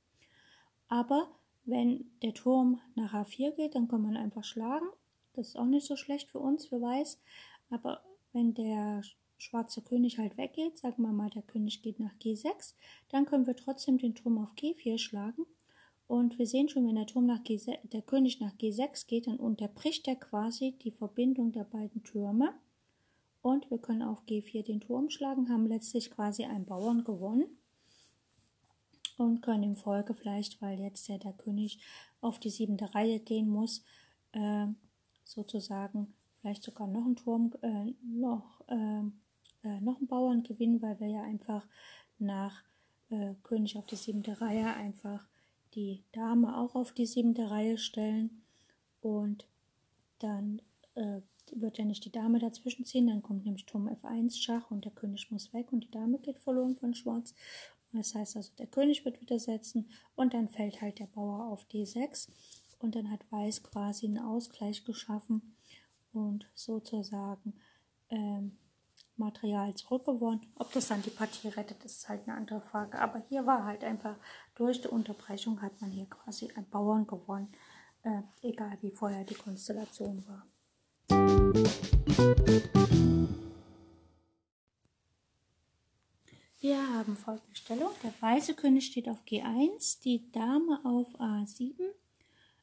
Aber 0.88 1.28
wenn 1.64 2.10
der 2.22 2.34
Turm 2.34 2.80
nach 2.94 3.12
H4 3.12 3.52
geht, 3.52 3.74
dann 3.74 3.88
kann 3.88 4.02
man 4.02 4.16
einfach 4.16 4.44
schlagen. 4.44 4.86
Das 5.34 5.48
ist 5.48 5.56
auch 5.56 5.66
nicht 5.66 5.86
so 5.86 5.96
schlecht 5.96 6.30
für 6.30 6.40
uns, 6.40 6.66
für 6.66 6.80
Weiß. 6.80 7.20
Aber 7.70 8.02
wenn 8.32 8.54
der 8.54 9.02
schwarze 9.40 9.82
König 9.82 10.18
halt 10.18 10.36
weggeht, 10.36 10.78
sagen 10.78 11.02
wir 11.02 11.12
mal, 11.12 11.30
der 11.30 11.42
König 11.42 11.82
geht 11.82 11.98
nach 11.98 12.14
G6, 12.18 12.74
dann 13.08 13.26
können 13.26 13.46
wir 13.46 13.56
trotzdem 13.56 13.98
den 13.98 14.14
Turm 14.14 14.38
auf 14.38 14.52
G4 14.54 14.98
schlagen. 14.98 15.46
Und 16.06 16.38
wir 16.38 16.46
sehen 16.46 16.68
schon, 16.68 16.86
wenn 16.86 16.96
der, 16.96 17.06
Turm 17.06 17.26
nach 17.26 17.42
G6, 17.42 17.88
der 17.88 18.02
König 18.02 18.40
nach 18.40 18.52
G6 18.54 19.06
geht, 19.06 19.28
dann 19.28 19.38
unterbricht 19.38 20.08
er 20.08 20.16
quasi 20.16 20.76
die 20.82 20.90
Verbindung 20.90 21.52
der 21.52 21.64
beiden 21.64 22.02
Türme. 22.02 22.52
Und 23.42 23.70
wir 23.70 23.78
können 23.78 24.02
auf 24.02 24.22
G4 24.24 24.64
den 24.64 24.80
Turm 24.80 25.08
schlagen, 25.08 25.48
haben 25.48 25.66
letztlich 25.66 26.10
quasi 26.10 26.44
einen 26.44 26.66
Bauern 26.66 27.04
gewonnen. 27.04 27.46
Und 29.16 29.42
können 29.42 29.62
im 29.62 29.76
Folge 29.76 30.14
vielleicht, 30.14 30.60
weil 30.60 30.80
jetzt 30.80 31.08
ja 31.08 31.18
der 31.18 31.32
König 31.32 31.78
auf 32.20 32.38
die 32.38 32.50
siebente 32.50 32.94
Reihe 32.94 33.20
gehen 33.20 33.48
muss, 33.48 33.84
äh, 34.32 34.66
sozusagen 35.24 36.14
vielleicht 36.40 36.62
sogar 36.62 36.86
noch 36.86 37.04
einen 37.04 37.16
Turm, 37.16 37.52
äh, 37.62 37.92
noch 38.02 38.62
äh, 38.68 39.02
äh, 39.64 39.80
noch 39.80 39.98
einen 39.98 40.06
Bauern 40.06 40.42
gewinnen, 40.42 40.82
weil 40.82 40.98
wir 41.00 41.08
ja 41.08 41.22
einfach 41.22 41.66
nach 42.18 42.62
äh, 43.10 43.34
König 43.42 43.76
auf 43.76 43.86
die 43.86 43.96
siebte 43.96 44.40
Reihe 44.40 44.74
einfach 44.74 45.26
die 45.74 46.02
Dame 46.12 46.56
auch 46.56 46.74
auf 46.74 46.92
die 46.92 47.06
siebte 47.06 47.50
Reihe 47.50 47.78
stellen 47.78 48.42
und 49.00 49.46
dann 50.18 50.60
äh, 50.94 51.20
wird 51.52 51.78
ja 51.78 51.84
nicht 51.84 52.04
die 52.04 52.12
Dame 52.12 52.38
dazwischen 52.38 52.84
ziehen, 52.84 53.08
dann 53.08 53.22
kommt 53.22 53.44
nämlich 53.44 53.66
Turm 53.66 53.88
F1 53.88 54.40
Schach 54.40 54.70
und 54.70 54.84
der 54.84 54.92
König 54.92 55.30
muss 55.30 55.52
weg 55.52 55.72
und 55.72 55.84
die 55.84 55.90
Dame 55.90 56.18
geht 56.18 56.38
verloren 56.38 56.76
von 56.76 56.94
Schwarz. 56.94 57.34
Das 57.92 58.14
heißt 58.14 58.36
also, 58.36 58.52
der 58.56 58.68
König 58.68 59.04
wird 59.04 59.20
wieder 59.20 59.38
setzen 59.38 59.90
und 60.14 60.32
dann 60.34 60.48
fällt 60.48 60.80
halt 60.80 61.00
der 61.00 61.06
Bauer 61.06 61.46
auf 61.46 61.66
D6 61.72 62.28
und 62.78 62.94
dann 62.94 63.10
hat 63.10 63.20
Weiß 63.30 63.62
quasi 63.62 64.06
einen 64.06 64.18
Ausgleich 64.18 64.84
geschaffen 64.84 65.56
und 66.12 66.46
sozusagen 66.54 67.54
ähm, 68.10 68.56
Material 69.20 69.74
zurückgewonnen. 69.74 70.40
Ob 70.58 70.72
das 70.72 70.88
dann 70.88 71.02
die 71.02 71.10
Partie 71.10 71.48
rettet, 71.48 71.84
ist 71.84 72.08
halt 72.08 72.26
eine 72.26 72.36
andere 72.36 72.60
Frage. 72.60 72.98
Aber 72.98 73.22
hier 73.28 73.46
war 73.46 73.64
halt 73.64 73.84
einfach 73.84 74.16
durch 74.56 74.80
die 74.80 74.88
Unterbrechung 74.88 75.62
hat 75.62 75.80
man 75.80 75.90
hier 75.90 76.06
quasi 76.06 76.50
einen 76.56 76.68
Bauern 76.68 77.06
gewonnen, 77.06 77.52
äh, 78.02 78.22
egal 78.42 78.76
wie 78.80 78.90
vorher 78.90 79.24
die 79.24 79.34
Konstellation 79.34 80.24
war. 80.26 80.46
Wir 86.60 86.76
haben 86.94 87.16
folgende 87.16 87.56
Stellung. 87.56 87.90
Der 88.02 88.12
weiße 88.20 88.54
König 88.54 88.86
steht 88.86 89.08
auf 89.08 89.24
G1, 89.24 90.02
die 90.02 90.30
Dame 90.30 90.80
auf 90.84 91.08
A7, 91.18 91.74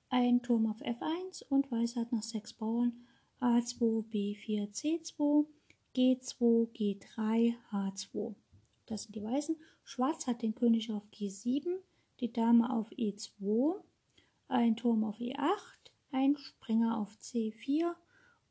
ein 0.09 0.41
Turm 0.43 0.67
auf 0.67 0.81
F1 0.81 1.43
und 1.49 1.71
Weiß 1.71 1.95
hat 1.95 2.11
noch 2.11 2.23
sechs 2.23 2.53
Bauern 2.53 2.93
A2, 3.41 4.05
B4, 4.09 4.71
C2, 4.71 5.45
G2, 5.97 6.69
G3, 6.73 7.55
H2. 7.71 8.35
Das 8.85 9.03
sind 9.03 9.15
die 9.15 9.23
Weißen. 9.23 9.55
Schwarz 9.83 10.27
hat 10.27 10.43
den 10.43 10.53
König 10.53 10.91
auf 10.91 11.01
G7, 11.11 11.79
die 12.19 12.31
Dame 12.31 12.71
auf 12.71 12.91
E2, 12.91 13.81
ein 14.47 14.75
Turm 14.75 15.03
auf 15.03 15.17
E8, 15.17 15.57
ein 16.11 16.37
Springer 16.37 16.99
auf 16.99 17.17
C4 17.19 17.95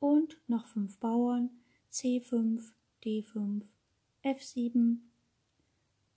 und 0.01 0.37
noch 0.49 0.67
fünf 0.67 0.99
Bauern 0.99 1.51
C5, 1.93 2.73
D5, 3.05 3.63
F7, 4.25 4.97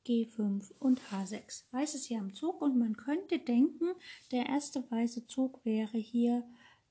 G5 0.08 0.72
und 0.80 1.00
H6. 1.12 1.66
Weiß 1.70 1.94
ist 1.94 2.06
hier 2.06 2.22
am 2.22 2.34
Zug 2.34 2.60
und 2.64 2.80
man 2.80 2.98
könnte 2.98 3.38
denken, 3.38 3.92
der 4.32 4.48
erste 4.48 4.84
weiße 4.90 5.28
Zug 5.28 5.64
wäre 5.64 6.00
hier 6.00 6.44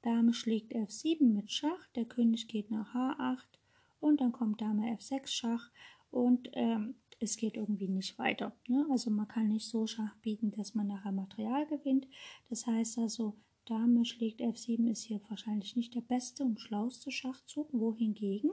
Dame 0.03 0.33
schlägt 0.33 0.77
F7 0.77 1.25
mit 1.25 1.51
Schach, 1.51 1.89
der 1.97 2.05
König 2.05 2.47
geht 2.47 2.71
nach 2.71 2.95
H8 2.95 3.58
und 4.01 4.21
dann 4.21 4.33
kommt 4.33 4.61
Dame 4.61 4.97
F6 4.97 5.27
Schach 5.27 5.71
und 6.11 6.49
ähm, 6.53 6.97
es 7.21 7.37
geht 7.37 7.57
irgendwie 7.57 7.89
nicht 7.89 8.19
weiter. 8.19 8.57
Ne? 8.69 8.87
Also 8.91 9.11
man 9.11 9.29
kann 9.29 9.49
nicht 9.49 9.69
so 9.69 9.87
Schach 9.87 10.15
bieten, 10.17 10.53
dass 10.53 10.75
man 10.75 10.87
nachher 10.87 11.13
Material 11.13 11.67
gewinnt. 11.67 12.07
Das 12.49 12.67
heißt 12.67 12.99
also, 12.99 13.37
Dame 13.65 14.05
schlägt 14.05 14.41
F7 14.41 14.91
ist 14.91 15.03
hier 15.03 15.21
wahrscheinlich 15.29 15.77
nicht 15.77 15.95
der 15.95 16.01
beste 16.01 16.45
und 16.45 16.61
schlauste 16.61 17.11
Schachzug, 17.11 17.69
wohingegen 17.73 18.53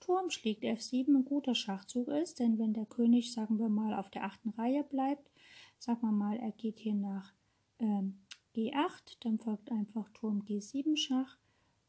Turm 0.00 0.30
schlägt 0.30 0.64
F7 0.64 1.08
ein 1.08 1.24
guter 1.24 1.54
Schachzug 1.54 2.08
ist, 2.08 2.38
denn 2.38 2.58
wenn 2.58 2.72
der 2.72 2.86
König, 2.86 3.32
sagen 3.32 3.58
wir 3.58 3.68
mal, 3.68 3.94
auf 3.94 4.10
der 4.10 4.24
achten 4.24 4.50
Reihe 4.50 4.84
bleibt, 4.84 5.30
sagen 5.78 6.02
wir 6.02 6.12
mal, 6.12 6.36
er 6.36 6.52
geht 6.52 6.78
hier 6.78 6.94
nach 6.94 7.34
ähm, 7.78 8.20
G8, 8.54 9.16
dann 9.20 9.38
folgt 9.38 9.70
einfach 9.70 10.08
Turm 10.10 10.42
G7 10.42 10.96
Schach, 10.96 11.38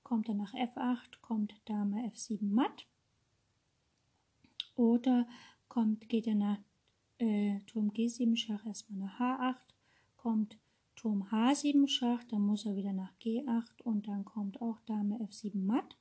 kommt 0.09 0.27
er 0.27 0.33
nach 0.33 0.55
F8, 0.55 1.21
kommt 1.21 1.53
Dame 1.65 2.11
F7 2.11 2.39
matt 2.41 2.87
oder 4.75 5.27
kommt, 5.67 6.09
geht 6.09 6.25
er 6.25 6.33
nach 6.33 6.57
äh, 7.19 7.59
Turm 7.67 7.91
G7 7.91 8.35
Schach 8.35 8.65
erstmal 8.65 9.01
nach 9.01 9.19
H8, 9.19 9.59
kommt 10.17 10.57
Turm 10.95 11.27
H7 11.31 11.87
Schach, 11.87 12.23
dann 12.23 12.41
muss 12.41 12.65
er 12.65 12.75
wieder 12.75 12.91
nach 12.91 13.13
G8 13.21 13.83
und 13.83 14.07
dann 14.07 14.25
kommt 14.25 14.63
auch 14.63 14.81
Dame 14.87 15.19
F7 15.19 15.63
matt. 15.63 15.95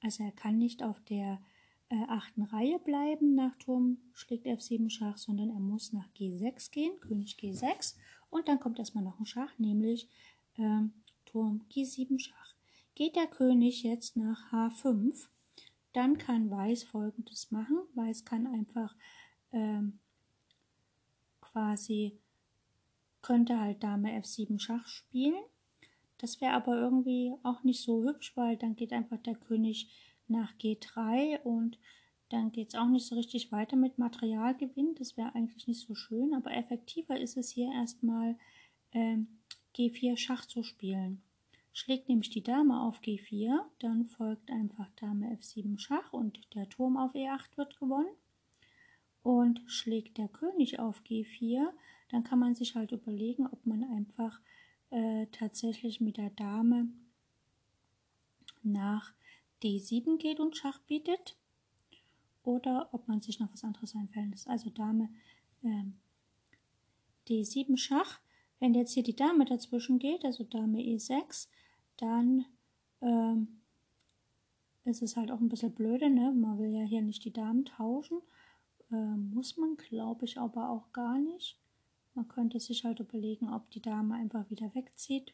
Also 0.00 0.22
er 0.22 0.32
kann 0.32 0.56
nicht 0.56 0.84
auf 0.84 1.00
der 1.00 1.42
äh, 1.88 2.04
achten 2.06 2.42
Reihe 2.42 2.78
bleiben 2.78 3.34
nach 3.34 3.56
Turm 3.56 3.98
schlägt 4.12 4.46
F7 4.46 4.90
Schach, 4.90 5.18
sondern 5.18 5.50
er 5.50 5.58
muss 5.58 5.92
nach 5.92 6.08
G6 6.12 6.70
gehen, 6.70 7.00
König 7.00 7.34
G6 7.34 7.96
und 8.30 8.46
dann 8.46 8.60
kommt 8.60 8.78
erstmal 8.78 9.02
noch 9.02 9.18
ein 9.18 9.26
Schach, 9.26 9.58
nämlich 9.58 10.08
äh, 10.54 10.82
Turm 11.24 11.64
G7 11.68 12.20
Schach. 12.20 12.59
Geht 13.00 13.16
der 13.16 13.28
König 13.28 13.82
jetzt 13.82 14.16
nach 14.16 14.52
H5, 14.52 15.28
dann 15.94 16.18
kann 16.18 16.50
Weiß 16.50 16.82
folgendes 16.82 17.50
machen. 17.50 17.78
Weiß 17.94 18.26
kann 18.26 18.46
einfach 18.46 18.94
ähm, 19.52 20.00
quasi, 21.40 22.18
könnte 23.22 23.58
halt 23.58 23.82
Dame 23.82 24.10
F7 24.20 24.60
Schach 24.60 24.86
spielen 24.86 25.42
das 26.20 26.40
wäre 26.42 26.52
aber 26.52 26.76
irgendwie 26.76 27.32
auch 27.42 27.64
nicht 27.64 27.80
so 27.80 28.04
hübsch, 28.04 28.36
weil 28.36 28.58
dann 28.58 28.76
geht 28.76 28.92
einfach 28.92 29.16
der 29.18 29.36
König 29.36 29.88
nach 30.28 30.52
G3 30.58 31.40
und 31.40 31.78
dann 32.28 32.52
geht 32.52 32.68
es 32.68 32.74
auch 32.74 32.88
nicht 32.88 33.06
so 33.06 33.16
richtig 33.16 33.50
weiter 33.52 33.76
mit 33.76 33.98
Materialgewinn. 33.98 34.94
Das 34.96 35.16
wäre 35.16 35.34
eigentlich 35.34 35.66
nicht 35.66 35.86
so 35.86 35.94
schön, 35.94 36.34
aber 36.34 36.52
effektiver 36.52 37.18
ist 37.18 37.38
es 37.38 37.50
hier 37.50 37.72
erstmal 37.72 38.36
ähm, 38.92 39.38
G4 39.74 40.18
Schach 40.18 40.44
zu 40.44 40.62
spielen. 40.62 41.22
Schlägt 41.72 42.08
nämlich 42.08 42.30
die 42.30 42.42
Dame 42.42 42.82
auf 42.82 43.00
G4, 43.00 43.60
dann 43.78 44.04
folgt 44.04 44.50
einfach 44.50 44.90
Dame 44.96 45.36
F7 45.36 45.78
Schach 45.78 46.12
und 46.12 46.40
der 46.54 46.68
Turm 46.68 46.96
auf 46.96 47.14
E8 47.14 47.56
wird 47.56 47.78
gewonnen. 47.78 48.10
Und 49.22 49.62
schlägt 49.66 50.18
der 50.18 50.28
König 50.28 50.78
auf 50.78 51.02
G4, 51.02 51.68
dann 52.08 52.24
kann 52.24 52.38
man 52.38 52.54
sich 52.54 52.74
halt 52.74 52.92
überlegen, 52.92 53.46
ob 53.46 53.66
man 53.66 53.84
einfach 53.84 54.40
äh, 54.90 55.26
tatsächlich 55.30 56.00
mit 56.00 56.16
der 56.16 56.30
Dame 56.30 56.88
nach 58.62 59.12
D7 59.62 60.18
geht 60.18 60.40
und 60.40 60.56
Schach 60.56 60.80
bietet 60.80 61.36
oder 62.42 62.88
ob 62.92 63.06
man 63.08 63.20
sich 63.20 63.38
noch 63.38 63.52
was 63.52 63.64
anderes 63.64 63.94
einfallen 63.94 64.30
lässt. 64.30 64.48
Also 64.48 64.70
Dame 64.70 65.10
ähm, 65.62 65.98
D7 67.28 67.76
Schach. 67.76 68.20
Wenn 68.60 68.74
jetzt 68.74 68.92
hier 68.92 69.02
die 69.02 69.16
Dame 69.16 69.46
dazwischen 69.46 69.98
geht, 69.98 70.24
also 70.24 70.44
Dame 70.44 70.78
E6, 70.78 71.48
dann 71.96 72.44
ähm, 73.00 73.60
ist 74.84 75.02
es 75.02 75.16
halt 75.16 75.30
auch 75.30 75.40
ein 75.40 75.48
bisschen 75.48 75.74
blöde, 75.74 76.10
ne? 76.10 76.30
Man 76.32 76.58
will 76.58 76.70
ja 76.74 76.84
hier 76.84 77.02
nicht 77.02 77.24
die 77.24 77.32
Damen 77.32 77.64
tauschen. 77.64 78.20
Äh, 78.92 79.16
muss 79.16 79.56
man, 79.56 79.76
glaube 79.76 80.26
ich, 80.26 80.38
aber 80.38 80.70
auch 80.70 80.92
gar 80.92 81.18
nicht. 81.18 81.58
Man 82.14 82.28
könnte 82.28 82.60
sich 82.60 82.84
halt 82.84 83.00
überlegen, 83.00 83.48
ob 83.48 83.70
die 83.70 83.80
Dame 83.80 84.14
einfach 84.14 84.50
wieder 84.50 84.74
wegzieht 84.74 85.32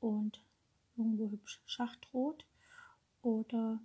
und 0.00 0.40
irgendwo 0.96 1.30
hübsch 1.30 1.60
Schach 1.66 1.96
droht. 1.96 2.46
Oder 3.22 3.80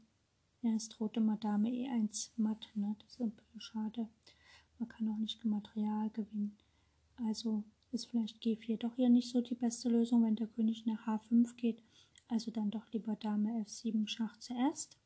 ja, 0.62 0.72
es 0.76 0.90
droht 0.90 1.18
immer 1.18 1.38
Dame 1.38 1.70
E1 1.70 2.32
matt, 2.38 2.70
ne? 2.76 2.96
Das 3.00 3.12
ist 3.12 3.22
ein 3.22 3.32
bisschen 3.32 3.62
schade. 3.62 4.08
Man 4.78 4.88
kann 4.88 5.10
auch 5.10 5.18
nicht 5.18 5.44
Material 5.44 6.10
gewinnen. 6.12 6.58
Also 7.18 7.64
ist 7.92 8.06
vielleicht 8.06 8.42
G4 8.44 8.78
doch 8.78 8.96
hier 8.96 9.10
nicht 9.10 9.30
so 9.30 9.42
die 9.42 9.56
beste 9.56 9.90
Lösung, 9.90 10.24
wenn 10.24 10.36
der 10.36 10.48
König 10.48 10.86
nach 10.86 11.08
H5 11.08 11.56
geht. 11.56 11.82
Also 12.28 12.52
dann 12.52 12.70
doch 12.70 12.92
lieber 12.92 13.16
Dame 13.16 13.64
F7 13.66 14.08
Schach 14.08 14.38
zuerst. 14.38 14.98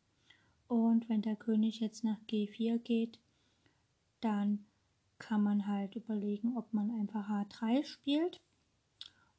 Und 0.68 1.08
wenn 1.10 1.22
der 1.22 1.36
König 1.36 1.80
jetzt 1.80 2.04
nach 2.04 2.20
G4 2.30 2.80
geht, 2.80 3.20
dann 4.22 4.66
kann 5.20 5.44
man 5.44 5.68
halt 5.68 5.96
überlegen, 5.96 6.58
ob 6.58 6.74
man 6.74 6.92
einfach 6.92 7.30
H3 7.30 7.86
spielt 7.86 8.42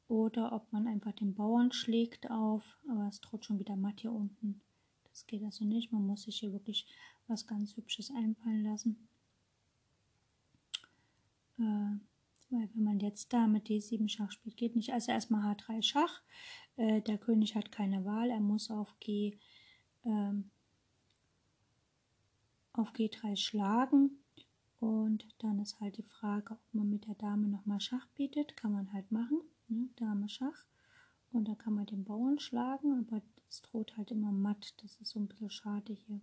oder 0.07 0.53
ob 0.53 0.71
man 0.71 0.87
einfach 0.87 1.13
den 1.13 1.35
Bauern 1.35 1.71
schlägt 1.71 2.29
auf, 2.29 2.77
aber 2.89 3.07
es 3.07 3.21
droht 3.21 3.45
schon 3.45 3.59
wieder 3.59 3.75
matt 3.75 4.01
hier 4.01 4.11
unten. 4.11 4.61
Das 5.09 5.27
geht 5.27 5.43
also 5.43 5.65
nicht, 5.65 5.91
man 5.91 6.05
muss 6.05 6.23
sich 6.23 6.39
hier 6.39 6.53
wirklich 6.53 6.87
was 7.27 7.47
ganz 7.47 7.75
Hübsches 7.75 8.11
einfallen 8.11 8.63
lassen. 8.63 9.07
Äh, 11.57 11.97
weil 12.49 12.69
wenn 12.73 12.83
man 12.83 12.99
jetzt 12.99 13.33
da 13.33 13.47
mit 13.47 13.67
D7 13.67 14.07
Schach 14.09 14.31
spielt, 14.31 14.57
geht 14.57 14.75
nicht. 14.75 14.93
Also 14.93 15.11
erstmal 15.11 15.55
H3 15.55 15.81
Schach. 15.81 16.21
Äh, 16.77 17.01
der 17.01 17.17
König 17.17 17.55
hat 17.55 17.71
keine 17.71 18.05
Wahl, 18.05 18.29
er 18.29 18.39
muss 18.39 18.69
auf 18.69 18.99
G 18.99 19.37
ähm, 20.03 20.51
auf 22.73 22.93
G3 22.93 23.35
schlagen. 23.35 24.11
Und 24.79 25.25
dann 25.39 25.59
ist 25.59 25.79
halt 25.79 25.97
die 25.97 26.03
Frage, 26.03 26.53
ob 26.53 26.73
man 26.73 26.89
mit 26.89 27.07
der 27.07 27.15
Dame 27.15 27.47
nochmal 27.47 27.79
Schach 27.79 28.07
bietet. 28.09 28.55
Kann 28.57 28.73
man 28.73 28.91
halt 28.93 29.11
machen. 29.11 29.41
Ne? 29.67 29.89
Dame 29.95 30.29
Schach. 30.29 30.65
Und 31.31 31.47
da 31.47 31.55
kann 31.55 31.73
man 31.73 31.85
den 31.85 32.05
Bauern 32.05 32.39
schlagen, 32.39 33.05
aber 33.05 33.21
es 33.49 33.61
droht 33.61 33.97
halt 33.97 34.11
immer 34.11 34.31
matt. 34.31 34.73
Das 34.81 34.95
ist 35.01 35.09
so 35.09 35.19
ein 35.19 35.27
bisschen 35.27 35.49
schade 35.49 35.93
hier. 35.93 36.21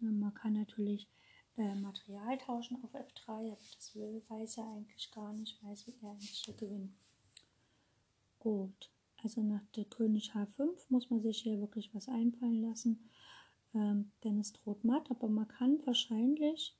Ne? 0.00 0.12
Man 0.12 0.34
kann 0.34 0.54
natürlich 0.54 1.08
äh, 1.58 1.74
Material 1.74 2.38
tauschen 2.38 2.82
auf 2.82 2.94
F3, 2.94 3.28
aber 3.28 3.58
das 3.76 3.94
will 3.94 4.22
Weiß 4.28 4.58
er 4.58 4.72
eigentlich 4.72 5.10
gar 5.10 5.32
nicht. 5.32 5.62
Weiß 5.62 5.86
will 5.86 5.94
er 6.02 6.10
eigentlich 6.10 6.42
hier 6.44 6.54
gewinnen. 6.54 6.96
Gut. 8.38 8.90
Also 9.22 9.42
nach 9.42 9.66
der 9.74 9.84
König 9.84 10.32
H5 10.32 10.70
muss 10.88 11.10
man 11.10 11.20
sich 11.20 11.42
hier 11.42 11.60
wirklich 11.60 11.92
was 11.94 12.08
einfallen 12.08 12.62
lassen. 12.62 13.08
Ähm, 13.74 14.12
denn 14.24 14.38
es 14.38 14.52
droht 14.52 14.84
matt, 14.84 15.10
aber 15.10 15.28
man 15.28 15.48
kann 15.48 15.84
wahrscheinlich 15.84 16.78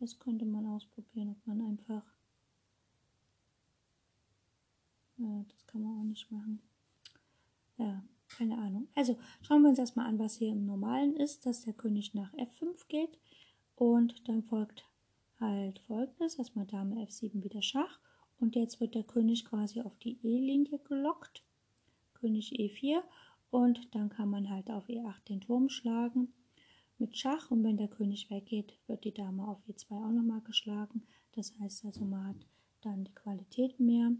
das 0.00 0.18
könnte 0.18 0.46
man 0.46 0.66
ausprobieren, 0.66 1.28
ob 1.28 1.46
man 1.46 1.60
einfach 1.60 2.02
Ja, 5.18 5.44
das 5.48 5.66
kann 5.66 5.82
man 5.82 5.98
auch 5.98 6.04
nicht 6.04 6.30
machen. 6.30 6.62
Ja, 7.76 8.02
keine 8.28 8.56
Ahnung. 8.56 8.88
Also 8.94 9.18
schauen 9.42 9.60
wir 9.60 9.68
uns 9.68 9.78
erstmal 9.78 10.06
an, 10.06 10.18
was 10.18 10.36
hier 10.36 10.50
im 10.50 10.64
Normalen 10.64 11.14
ist, 11.14 11.44
dass 11.44 11.60
der 11.60 11.74
König 11.74 12.14
nach 12.14 12.32
F5 12.32 12.86
geht 12.88 13.18
und 13.80 14.28
dann 14.28 14.42
folgt 14.42 14.84
halt 15.40 15.78
folgendes, 15.86 16.34
erstmal 16.34 16.66
Dame 16.66 17.02
F7 17.06 17.42
wieder 17.42 17.62
Schach 17.62 17.98
und 18.38 18.54
jetzt 18.54 18.78
wird 18.78 18.94
der 18.94 19.04
König 19.04 19.46
quasi 19.46 19.80
auf 19.80 19.96
die 20.00 20.18
E-Linie 20.22 20.78
gelockt, 20.80 21.42
König 22.12 22.52
E4 22.52 23.00
und 23.50 23.94
dann 23.94 24.10
kann 24.10 24.28
man 24.28 24.50
halt 24.50 24.70
auf 24.70 24.86
E8 24.90 25.24
den 25.30 25.40
Turm 25.40 25.70
schlagen 25.70 26.34
mit 26.98 27.16
Schach 27.16 27.50
und 27.50 27.64
wenn 27.64 27.78
der 27.78 27.88
König 27.88 28.30
weggeht, 28.30 28.74
wird 28.86 29.04
die 29.04 29.14
Dame 29.14 29.48
auf 29.48 29.66
E2 29.66 29.92
auch 29.92 30.12
nochmal 30.12 30.42
geschlagen. 30.42 31.02
Das 31.32 31.58
heißt 31.58 31.86
also, 31.86 32.04
man 32.04 32.26
hat 32.26 32.46
dann 32.82 33.04
die 33.04 33.14
Qualität 33.14 33.80
mehr. 33.80 34.12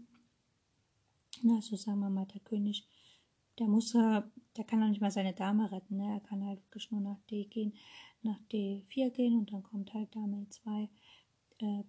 Also 1.47 1.75
sagen 1.75 1.99
wir 1.99 2.09
mal, 2.09 2.25
der 2.25 2.41
König, 2.41 2.87
der 3.59 3.67
muss, 3.67 3.91
der 3.91 4.63
kann 4.65 4.83
auch 4.83 4.87
nicht 4.87 5.01
mal 5.01 5.11
seine 5.11 5.33
Dame 5.33 5.71
retten. 5.71 5.97
Ne? 5.97 6.13
Er 6.13 6.19
kann 6.21 6.45
halt 6.45 6.61
wirklich 6.65 6.91
nur 6.91 7.01
nach 7.01 7.19
D 7.29 7.45
gehen, 7.45 7.73
nach 8.23 8.39
D4 8.51 9.09
gehen 9.09 9.37
und 9.37 9.51
dann 9.51 9.63
kommt 9.63 9.93
halt 9.93 10.15
Dame 10.15 10.45
E2 10.47 10.89
äh, 11.59 11.83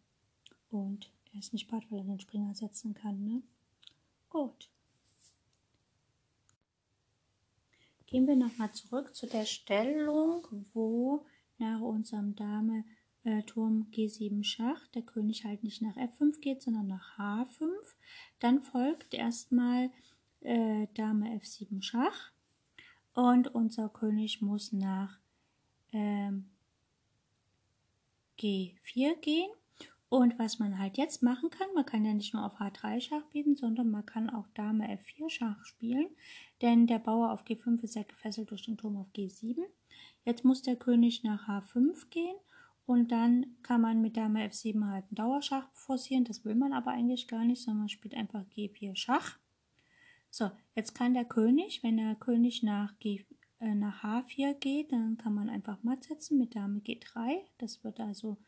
und 0.70 1.11
er 1.33 1.38
ist 1.38 1.53
nicht 1.53 1.70
bad, 1.70 1.85
weil 1.90 2.01
er 2.01 2.05
den 2.05 2.20
Springer 2.20 2.55
setzen 2.55 2.94
kann. 2.94 3.25
Ne? 3.25 3.42
Gut. 4.29 4.70
Gehen 8.07 8.27
wir 8.27 8.37
nochmal 8.37 8.72
zurück 8.72 9.14
zu 9.14 9.27
der 9.27 9.46
Stellung, 9.46 10.46
wo 10.75 11.25
nach 11.59 11.81
unserem 11.81 12.35
Dame 12.35 12.85
äh, 13.25 13.42
Turm 13.44 13.87
G7 13.92 14.44
Schach 14.44 14.87
der 14.88 15.03
König 15.03 15.44
halt 15.44 15.64
nicht 15.64 15.81
nach 15.81 15.96
F5 15.96 16.40
geht, 16.40 16.62
sondern 16.62 16.88
nach 16.88 17.18
H5. 17.18 17.70
Dann 18.40 18.61
folgt 18.61 19.14
erstmal 19.14 19.90
äh, 20.42 20.87
Dame 20.94 21.38
F7 21.40 21.83
Schach 21.83 22.33
und 23.14 23.55
unser 23.55 23.88
König 23.88 24.40
muss 24.40 24.72
nach 24.72 25.18
ähm, 25.92 26.50
G4 28.38 29.16
gehen. 29.20 29.50
Und 30.09 30.38
was 30.38 30.59
man 30.59 30.78
halt 30.78 30.98
jetzt 30.98 31.22
machen 31.22 31.48
kann, 31.48 31.68
man 31.74 31.87
kann 31.87 32.05
ja 32.05 32.12
nicht 32.12 32.35
nur 32.35 32.44
auf 32.44 32.61
H3 32.61 33.00
Schach 33.00 33.24
bieten, 33.33 33.57
sondern 33.57 33.90
man 33.90 34.05
kann 34.05 34.28
auch 34.28 34.46
Dame 34.48 34.87
F4 34.98 35.31
Schach 35.31 35.64
spielen, 35.64 36.07
denn 36.61 36.87
der 36.87 36.98
Bauer 36.98 37.33
auf 37.33 37.44
G5 37.46 37.83
ist 37.83 37.94
ja 37.94 38.02
gefesselt 38.02 38.50
durch 38.50 38.66
den 38.66 38.76
Turm 38.76 38.98
auf 38.98 39.11
G7. 39.16 39.57
Jetzt 40.26 40.44
muss 40.44 40.61
der 40.61 40.76
König 40.76 41.24
nach 41.24 41.48
H5 41.48 42.11
gehen 42.11 42.37
und 42.85 43.11
dann 43.11 43.57
kann 43.62 43.81
man 43.81 44.02
mit 44.02 44.18
Dame 44.18 44.46
F7 44.46 44.87
halt 44.87 45.05
einen 45.07 45.14
Dauerschach 45.14 45.70
forcieren, 45.72 46.24
das 46.24 46.44
will 46.44 46.57
man 46.57 46.74
aber 46.74 46.90
eigentlich 46.90 47.26
gar 47.26 47.46
nicht, 47.46 47.62
sondern 47.62 47.81
man 47.81 47.88
spielt 47.88 48.14
einfach 48.14 48.44
G4 48.55 48.94
Schach. 48.94 49.38
So, 50.35 50.51
jetzt 50.75 50.95
kann 50.95 51.12
der 51.12 51.27
König, 51.27 51.83
wenn 51.83 51.99
der 51.99 52.14
König 52.14 52.62
nach, 52.62 52.99
G, 53.01 53.23
äh, 53.61 53.75
nach 53.75 54.03
H4 54.03 54.55
geht, 54.55 54.90
dann 54.90 55.18
kann 55.18 55.35
man 55.35 55.51
einfach 55.51 55.83
matt 55.83 56.05
setzen 56.05 56.38
mit 56.38 56.57
Dame 56.57 56.81
G3. 56.81 57.42
Das 57.59 57.85
wird 57.85 58.01
also 58.01 58.38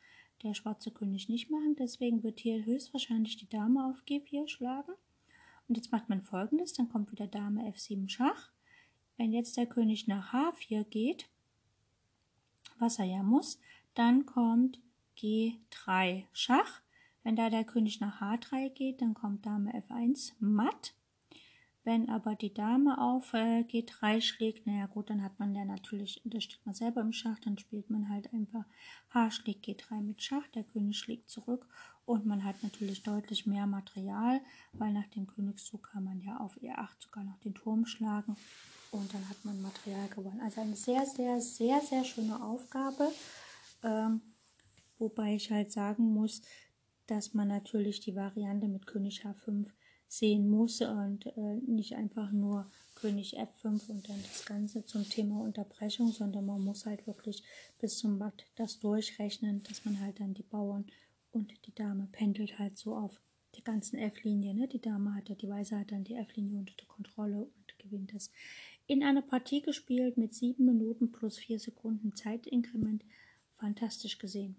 der 0.42 0.54
schwarze 0.54 0.90
König 0.90 1.28
nicht 1.28 1.50
machen. 1.50 1.76
Deswegen 1.78 2.22
wird 2.22 2.40
hier 2.40 2.64
höchstwahrscheinlich 2.64 3.36
die 3.36 3.50
Dame 3.50 3.84
auf 3.84 4.02
G4 4.08 4.48
schlagen. 4.48 4.92
Und 5.68 5.76
jetzt 5.76 5.92
macht 5.92 6.08
man 6.08 6.22
folgendes, 6.22 6.72
dann 6.72 6.88
kommt 6.88 7.12
wieder 7.12 7.26
Dame 7.26 7.70
F7 7.70 8.08
Schach. 8.08 8.50
Wenn 9.18 9.34
jetzt 9.34 9.58
der 9.58 9.66
König 9.66 10.08
nach 10.08 10.32
H4 10.32 10.84
geht, 10.84 11.28
was 12.78 12.98
er 12.98 13.04
ja 13.04 13.22
muss, 13.22 13.60
dann 13.92 14.24
kommt 14.24 14.80
G3 15.18 16.24
Schach. 16.32 16.80
Wenn 17.24 17.36
da 17.36 17.50
der 17.50 17.64
König 17.64 18.00
nach 18.00 18.22
H3 18.22 18.70
geht, 18.70 19.02
dann 19.02 19.12
kommt 19.12 19.44
Dame 19.44 19.70
F1 19.86 20.32
matt. 20.38 20.94
Wenn 21.84 22.08
aber 22.08 22.34
die 22.34 22.54
Dame 22.54 22.98
auf 22.98 23.34
äh, 23.34 23.60
G3 23.60 24.22
schlägt, 24.22 24.66
naja 24.66 24.86
gut, 24.86 25.10
dann 25.10 25.22
hat 25.22 25.38
man 25.38 25.54
ja 25.54 25.66
natürlich, 25.66 26.22
das 26.24 26.44
steht 26.44 26.64
man 26.64 26.74
selber 26.74 27.02
im 27.02 27.12
Schach, 27.12 27.38
dann 27.40 27.58
spielt 27.58 27.90
man 27.90 28.08
halt 28.08 28.32
einfach 28.32 28.64
H 29.10 29.30
schlägt 29.30 29.66
G3 29.66 30.00
mit 30.00 30.22
Schach, 30.22 30.48
der 30.54 30.64
König 30.64 30.98
schlägt 30.98 31.28
zurück 31.28 31.68
und 32.06 32.24
man 32.24 32.42
hat 32.42 32.62
natürlich 32.62 33.02
deutlich 33.02 33.44
mehr 33.44 33.66
Material, 33.66 34.40
weil 34.72 34.94
nach 34.94 35.06
dem 35.08 35.26
Königszug 35.26 35.82
kann 35.82 36.04
man 36.04 36.22
ja 36.22 36.38
auf 36.38 36.56
E8 36.56 37.02
sogar 37.02 37.22
noch 37.22 37.38
den 37.40 37.54
Turm 37.54 37.84
schlagen 37.84 38.34
und 38.90 39.12
dann 39.12 39.28
hat 39.28 39.44
man 39.44 39.60
Material 39.60 40.08
gewonnen. 40.08 40.40
Also 40.40 40.62
eine 40.62 40.76
sehr, 40.76 41.04
sehr, 41.04 41.38
sehr, 41.42 41.82
sehr 41.82 42.04
schöne 42.04 42.42
Aufgabe, 42.42 43.10
ähm, 43.82 44.22
wobei 44.98 45.34
ich 45.34 45.50
halt 45.50 45.70
sagen 45.70 46.14
muss, 46.14 46.40
dass 47.06 47.34
man 47.34 47.48
natürlich 47.48 48.00
die 48.00 48.16
Variante 48.16 48.68
mit 48.68 48.86
König 48.86 49.26
H5 49.26 49.70
sehen 50.08 50.48
muss 50.48 50.80
und 50.80 51.26
äh, 51.26 51.56
nicht 51.66 51.96
einfach 51.96 52.30
nur 52.32 52.70
König 52.94 53.38
F5 53.38 53.88
und 53.88 54.08
dann 54.08 54.22
das 54.22 54.44
Ganze 54.46 54.84
zum 54.86 55.08
Thema 55.08 55.40
Unterbrechung, 55.40 56.12
sondern 56.12 56.46
man 56.46 56.62
muss 56.62 56.86
halt 56.86 57.06
wirklich 57.06 57.42
bis 57.80 57.98
zum 57.98 58.18
Matt 58.18 58.46
das 58.56 58.80
durchrechnen, 58.80 59.62
dass 59.64 59.84
man 59.84 60.00
halt 60.00 60.20
dann 60.20 60.34
die 60.34 60.42
Bauern 60.42 60.86
und 61.32 61.52
die 61.66 61.74
Dame 61.74 62.08
pendelt 62.12 62.58
halt 62.58 62.78
so 62.78 62.96
auf 62.96 63.20
der 63.56 63.62
ganzen 63.62 63.98
F-Linie. 63.98 64.54
Ne? 64.54 64.68
Die 64.68 64.80
Dame 64.80 65.14
hat 65.14 65.28
ja, 65.28 65.34
die 65.34 65.48
Weiße 65.48 65.78
hat 65.78 65.92
dann 65.92 66.04
die 66.04 66.14
F-Linie 66.14 66.58
unter 66.58 66.74
der 66.76 66.86
Kontrolle 66.86 67.38
und 67.38 67.78
gewinnt 67.78 68.14
das. 68.14 68.30
In 68.86 69.02
einer 69.02 69.22
Partie 69.22 69.62
gespielt 69.62 70.16
mit 70.16 70.34
sieben 70.34 70.64
Minuten 70.64 71.10
plus 71.10 71.38
vier 71.38 71.58
Sekunden 71.58 72.14
Zeitinkrement. 72.14 73.04
Fantastisch 73.56 74.18
gesehen. 74.18 74.56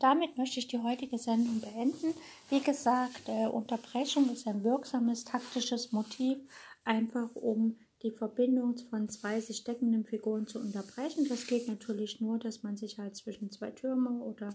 Damit 0.00 0.36
möchte 0.38 0.58
ich 0.60 0.68
die 0.68 0.78
heutige 0.78 1.18
Sendung 1.18 1.60
beenden. 1.60 2.14
Wie 2.50 2.60
gesagt, 2.60 3.28
äh, 3.28 3.46
Unterbrechung 3.46 4.30
ist 4.30 4.46
ein 4.46 4.64
wirksames 4.64 5.24
taktisches 5.24 5.92
Motiv, 5.92 6.38
einfach 6.84 7.34
um 7.34 7.76
die 8.02 8.10
Verbindung 8.10 8.76
von 8.90 9.08
zwei 9.08 9.40
sich 9.40 9.64
deckenden 9.64 10.04
Figuren 10.04 10.46
zu 10.46 10.60
unterbrechen. 10.60 11.26
Das 11.28 11.46
geht 11.46 11.68
natürlich 11.68 12.20
nur, 12.20 12.38
dass 12.38 12.62
man 12.62 12.76
sich 12.76 12.98
halt 12.98 13.16
zwischen 13.16 13.50
zwei 13.50 13.70
Türme 13.70 14.22
oder 14.22 14.50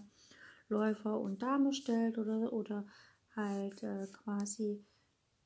Läufer 0.68 1.20
und 1.20 1.42
Dame 1.42 1.72
stellt 1.72 2.16
oder, 2.16 2.52
oder 2.52 2.86
halt 3.34 3.82
äh, 3.82 4.06
quasi, 4.12 4.84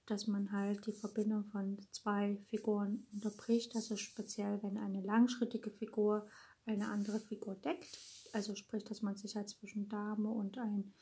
dass 0.07 0.27
man 0.27 0.53
halt 0.53 0.87
die 0.87 0.93
Verbindung 0.93 1.45
von 1.45 1.79
zwei 1.93 2.37
Figuren 2.51 3.07
unterbricht. 3.13 3.75
Also 3.75 3.97
speziell, 3.97 4.63
wenn 4.63 4.77
eine 4.77 5.01
langschrittige 5.01 5.71
Figur 5.71 6.27
eine 6.67 6.89
andere 6.89 7.21
Figur 7.21 7.55
deckt. 7.55 7.99
Also 8.33 8.55
sprich, 8.55 8.85
dass 8.85 9.03
man 9.03 9.17
sich 9.17 9.37
halt 9.37 9.49
zwischen 9.49 9.89
Dame 9.89 10.29
und 10.29 10.59
ein 10.59 10.93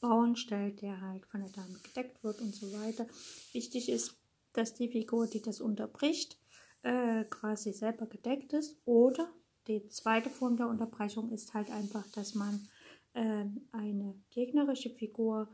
Bauern 0.00 0.36
stellt, 0.36 0.82
der 0.82 1.00
halt 1.00 1.26
von 1.26 1.40
der 1.40 1.50
Dame 1.50 1.78
gedeckt 1.82 2.22
wird 2.24 2.40
und 2.40 2.54
so 2.54 2.72
weiter. 2.72 3.06
Wichtig 3.52 3.88
ist, 3.88 4.16
dass 4.52 4.74
die 4.74 4.88
Figur, 4.88 5.26
die 5.26 5.42
das 5.42 5.60
unterbricht, 5.60 6.38
äh, 6.82 7.24
quasi 7.24 7.72
selber 7.72 8.06
gedeckt 8.06 8.52
ist. 8.52 8.76
Oder 8.84 9.30
die 9.68 9.86
zweite 9.88 10.30
Form 10.30 10.56
der 10.56 10.68
Unterbrechung 10.68 11.30
ist 11.30 11.54
halt 11.54 11.70
einfach, 11.70 12.06
dass 12.08 12.34
man 12.34 12.68
äh, 13.14 13.44
eine 13.72 14.14
gegnerische 14.30 14.90
Figur 14.90 15.48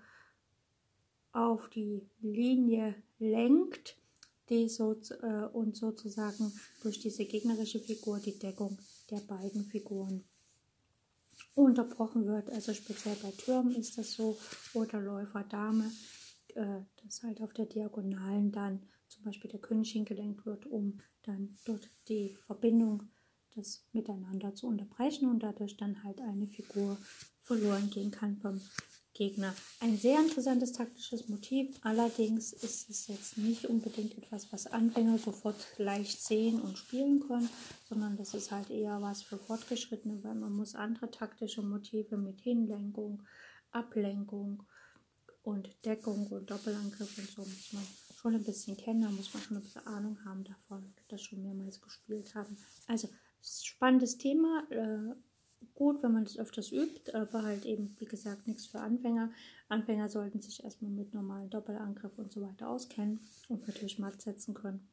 auf 1.32 1.68
die 1.70 2.06
Linie 2.20 2.94
lenkt 3.18 3.96
die 4.52 4.68
so, 4.68 4.92
äh, 5.22 5.46
und 5.52 5.76
sozusagen 5.76 6.52
durch 6.82 6.98
diese 6.98 7.24
gegnerische 7.24 7.80
Figur 7.80 8.18
die 8.18 8.38
Deckung 8.38 8.78
der 9.12 9.20
beiden 9.20 9.64
Figuren 9.64 10.24
unterbrochen 11.54 12.26
wird. 12.26 12.50
Also 12.50 12.74
speziell 12.74 13.16
bei 13.22 13.30
Türmen 13.30 13.74
ist 13.74 13.98
das 13.98 14.12
so 14.12 14.36
oder 14.74 15.00
Läufer 15.00 15.44
Dame, 15.44 15.90
äh, 16.54 16.80
dass 17.02 17.22
halt 17.22 17.40
auf 17.42 17.52
der 17.52 17.66
Diagonalen 17.66 18.50
dann 18.50 18.82
zum 19.08 19.24
Beispiel 19.24 19.50
der 19.50 19.60
König 19.60 19.92
hingelenkt 19.92 20.46
wird, 20.46 20.66
um 20.66 20.98
dann 21.22 21.56
dort 21.64 21.88
die 22.08 22.36
Verbindung 22.46 23.04
das 23.54 23.84
miteinander 23.92 24.54
zu 24.54 24.66
unterbrechen 24.66 25.28
und 25.28 25.42
dadurch 25.42 25.76
dann 25.76 26.02
halt 26.02 26.20
eine 26.22 26.46
Figur 26.46 26.96
verloren 27.42 27.90
gehen 27.90 28.10
kann 28.10 28.38
vom 28.38 28.60
Gegner. 29.14 29.54
Ein 29.80 29.98
sehr 29.98 30.18
interessantes 30.18 30.72
taktisches 30.72 31.28
Motiv, 31.28 31.78
allerdings 31.82 32.52
ist 32.52 32.88
es 32.88 33.06
jetzt 33.08 33.38
nicht 33.38 33.66
unbedingt 33.66 34.16
etwas, 34.16 34.52
was 34.52 34.66
Anfänger 34.66 35.18
sofort 35.18 35.56
leicht 35.78 36.22
sehen 36.22 36.60
und 36.60 36.78
spielen 36.78 37.20
können, 37.20 37.48
sondern 37.88 38.16
das 38.16 38.34
ist 38.34 38.50
halt 38.50 38.70
eher 38.70 39.00
was 39.02 39.22
für 39.22 39.38
Fortgeschrittene, 39.38 40.22
weil 40.24 40.34
man 40.34 40.52
muss 40.52 40.74
andere 40.74 41.10
taktische 41.10 41.62
Motive 41.62 42.16
mit 42.16 42.40
Hinlenkung, 42.40 43.22
Ablenkung 43.70 44.62
und 45.42 45.68
Deckung 45.84 46.26
und 46.28 46.50
Doppelangriff 46.50 47.18
und 47.18 47.28
so 47.28 47.42
muss 47.42 47.72
man 47.72 47.86
schon 48.16 48.34
ein 48.34 48.44
bisschen 48.44 48.76
kennen, 48.76 49.02
da 49.02 49.10
muss 49.10 49.34
man 49.34 49.42
schon 49.42 49.56
ein 49.56 49.62
bisschen 49.62 49.86
Ahnung 49.86 50.24
haben 50.24 50.44
davon, 50.44 50.94
das 51.08 51.22
schon 51.22 51.42
mehrmals 51.42 51.80
gespielt 51.80 52.34
haben. 52.34 52.56
Also 52.86 53.08
spannendes 53.42 54.16
Thema. 54.16 54.64
Äh, 54.70 55.14
gut, 55.74 56.02
wenn 56.02 56.12
man 56.12 56.24
das 56.24 56.38
öfters 56.38 56.72
übt, 56.72 57.12
aber 57.14 57.42
halt 57.42 57.64
eben, 57.64 57.94
wie 57.98 58.04
gesagt, 58.04 58.46
nichts 58.46 58.66
für 58.66 58.80
Anfänger. 58.80 59.30
Anfänger 59.68 60.08
sollten 60.08 60.40
sich 60.40 60.62
erstmal 60.62 60.90
mit 60.90 61.14
normalen 61.14 61.50
Doppelangriff 61.50 62.18
und 62.18 62.32
so 62.32 62.42
weiter 62.42 62.68
auskennen 62.68 63.20
und 63.48 63.66
natürlich 63.66 63.98
matt 63.98 64.20
setzen 64.20 64.54
können. 64.54 64.88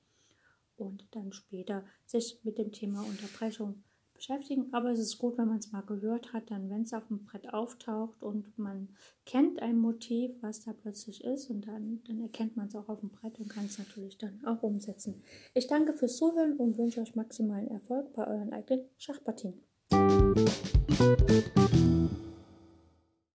Und 0.77 1.08
dann 1.12 1.34
später 1.34 1.84
sich 2.05 2.39
mit 2.43 2.58
dem 2.58 2.71
Thema 2.71 3.01
Unterbrechung 3.01 3.84
beschäftigen. 4.19 4.71
Aber 4.73 4.91
es 4.91 4.99
ist 4.99 5.17
gut, 5.17 5.38
wenn 5.38 5.47
man 5.47 5.58
es 5.58 5.71
mal 5.71 5.82
gehört 5.82 6.34
hat, 6.34 6.51
dann, 6.51 6.69
wenn 6.69 6.84
es 6.84 6.93
auf 6.93 7.08
dem 7.08 7.23
Brett 7.23 7.53
auftaucht 7.53 8.21
und 8.21 8.58
man 8.58 8.89
kennt 9.25 9.62
ein 9.62 9.79
Motiv, 9.79 10.32
was 10.41 10.63
da 10.63 10.73
plötzlich 10.73 11.23
ist, 11.23 11.49
und 11.49 11.65
dann, 11.67 12.01
dann 12.05 12.21
erkennt 12.21 12.55
man 12.55 12.67
es 12.67 12.75
auch 12.75 12.89
auf 12.89 12.99
dem 12.99 13.10
Brett 13.10 13.39
und 13.39 13.49
kann 13.49 13.65
es 13.65 13.79
natürlich 13.79 14.17
dann 14.17 14.43
auch 14.45 14.62
umsetzen. 14.62 15.23
Ich 15.53 15.67
danke 15.67 15.93
fürs 15.93 16.17
Zuhören 16.17 16.58
und 16.58 16.77
wünsche 16.77 17.01
euch 17.01 17.15
maximalen 17.15 17.69
Erfolg 17.69 18.13
bei 18.13 18.27
euren 18.27 18.53
eigenen 18.53 18.86
Schachpartien. 18.97 19.53
Música 20.36 21.38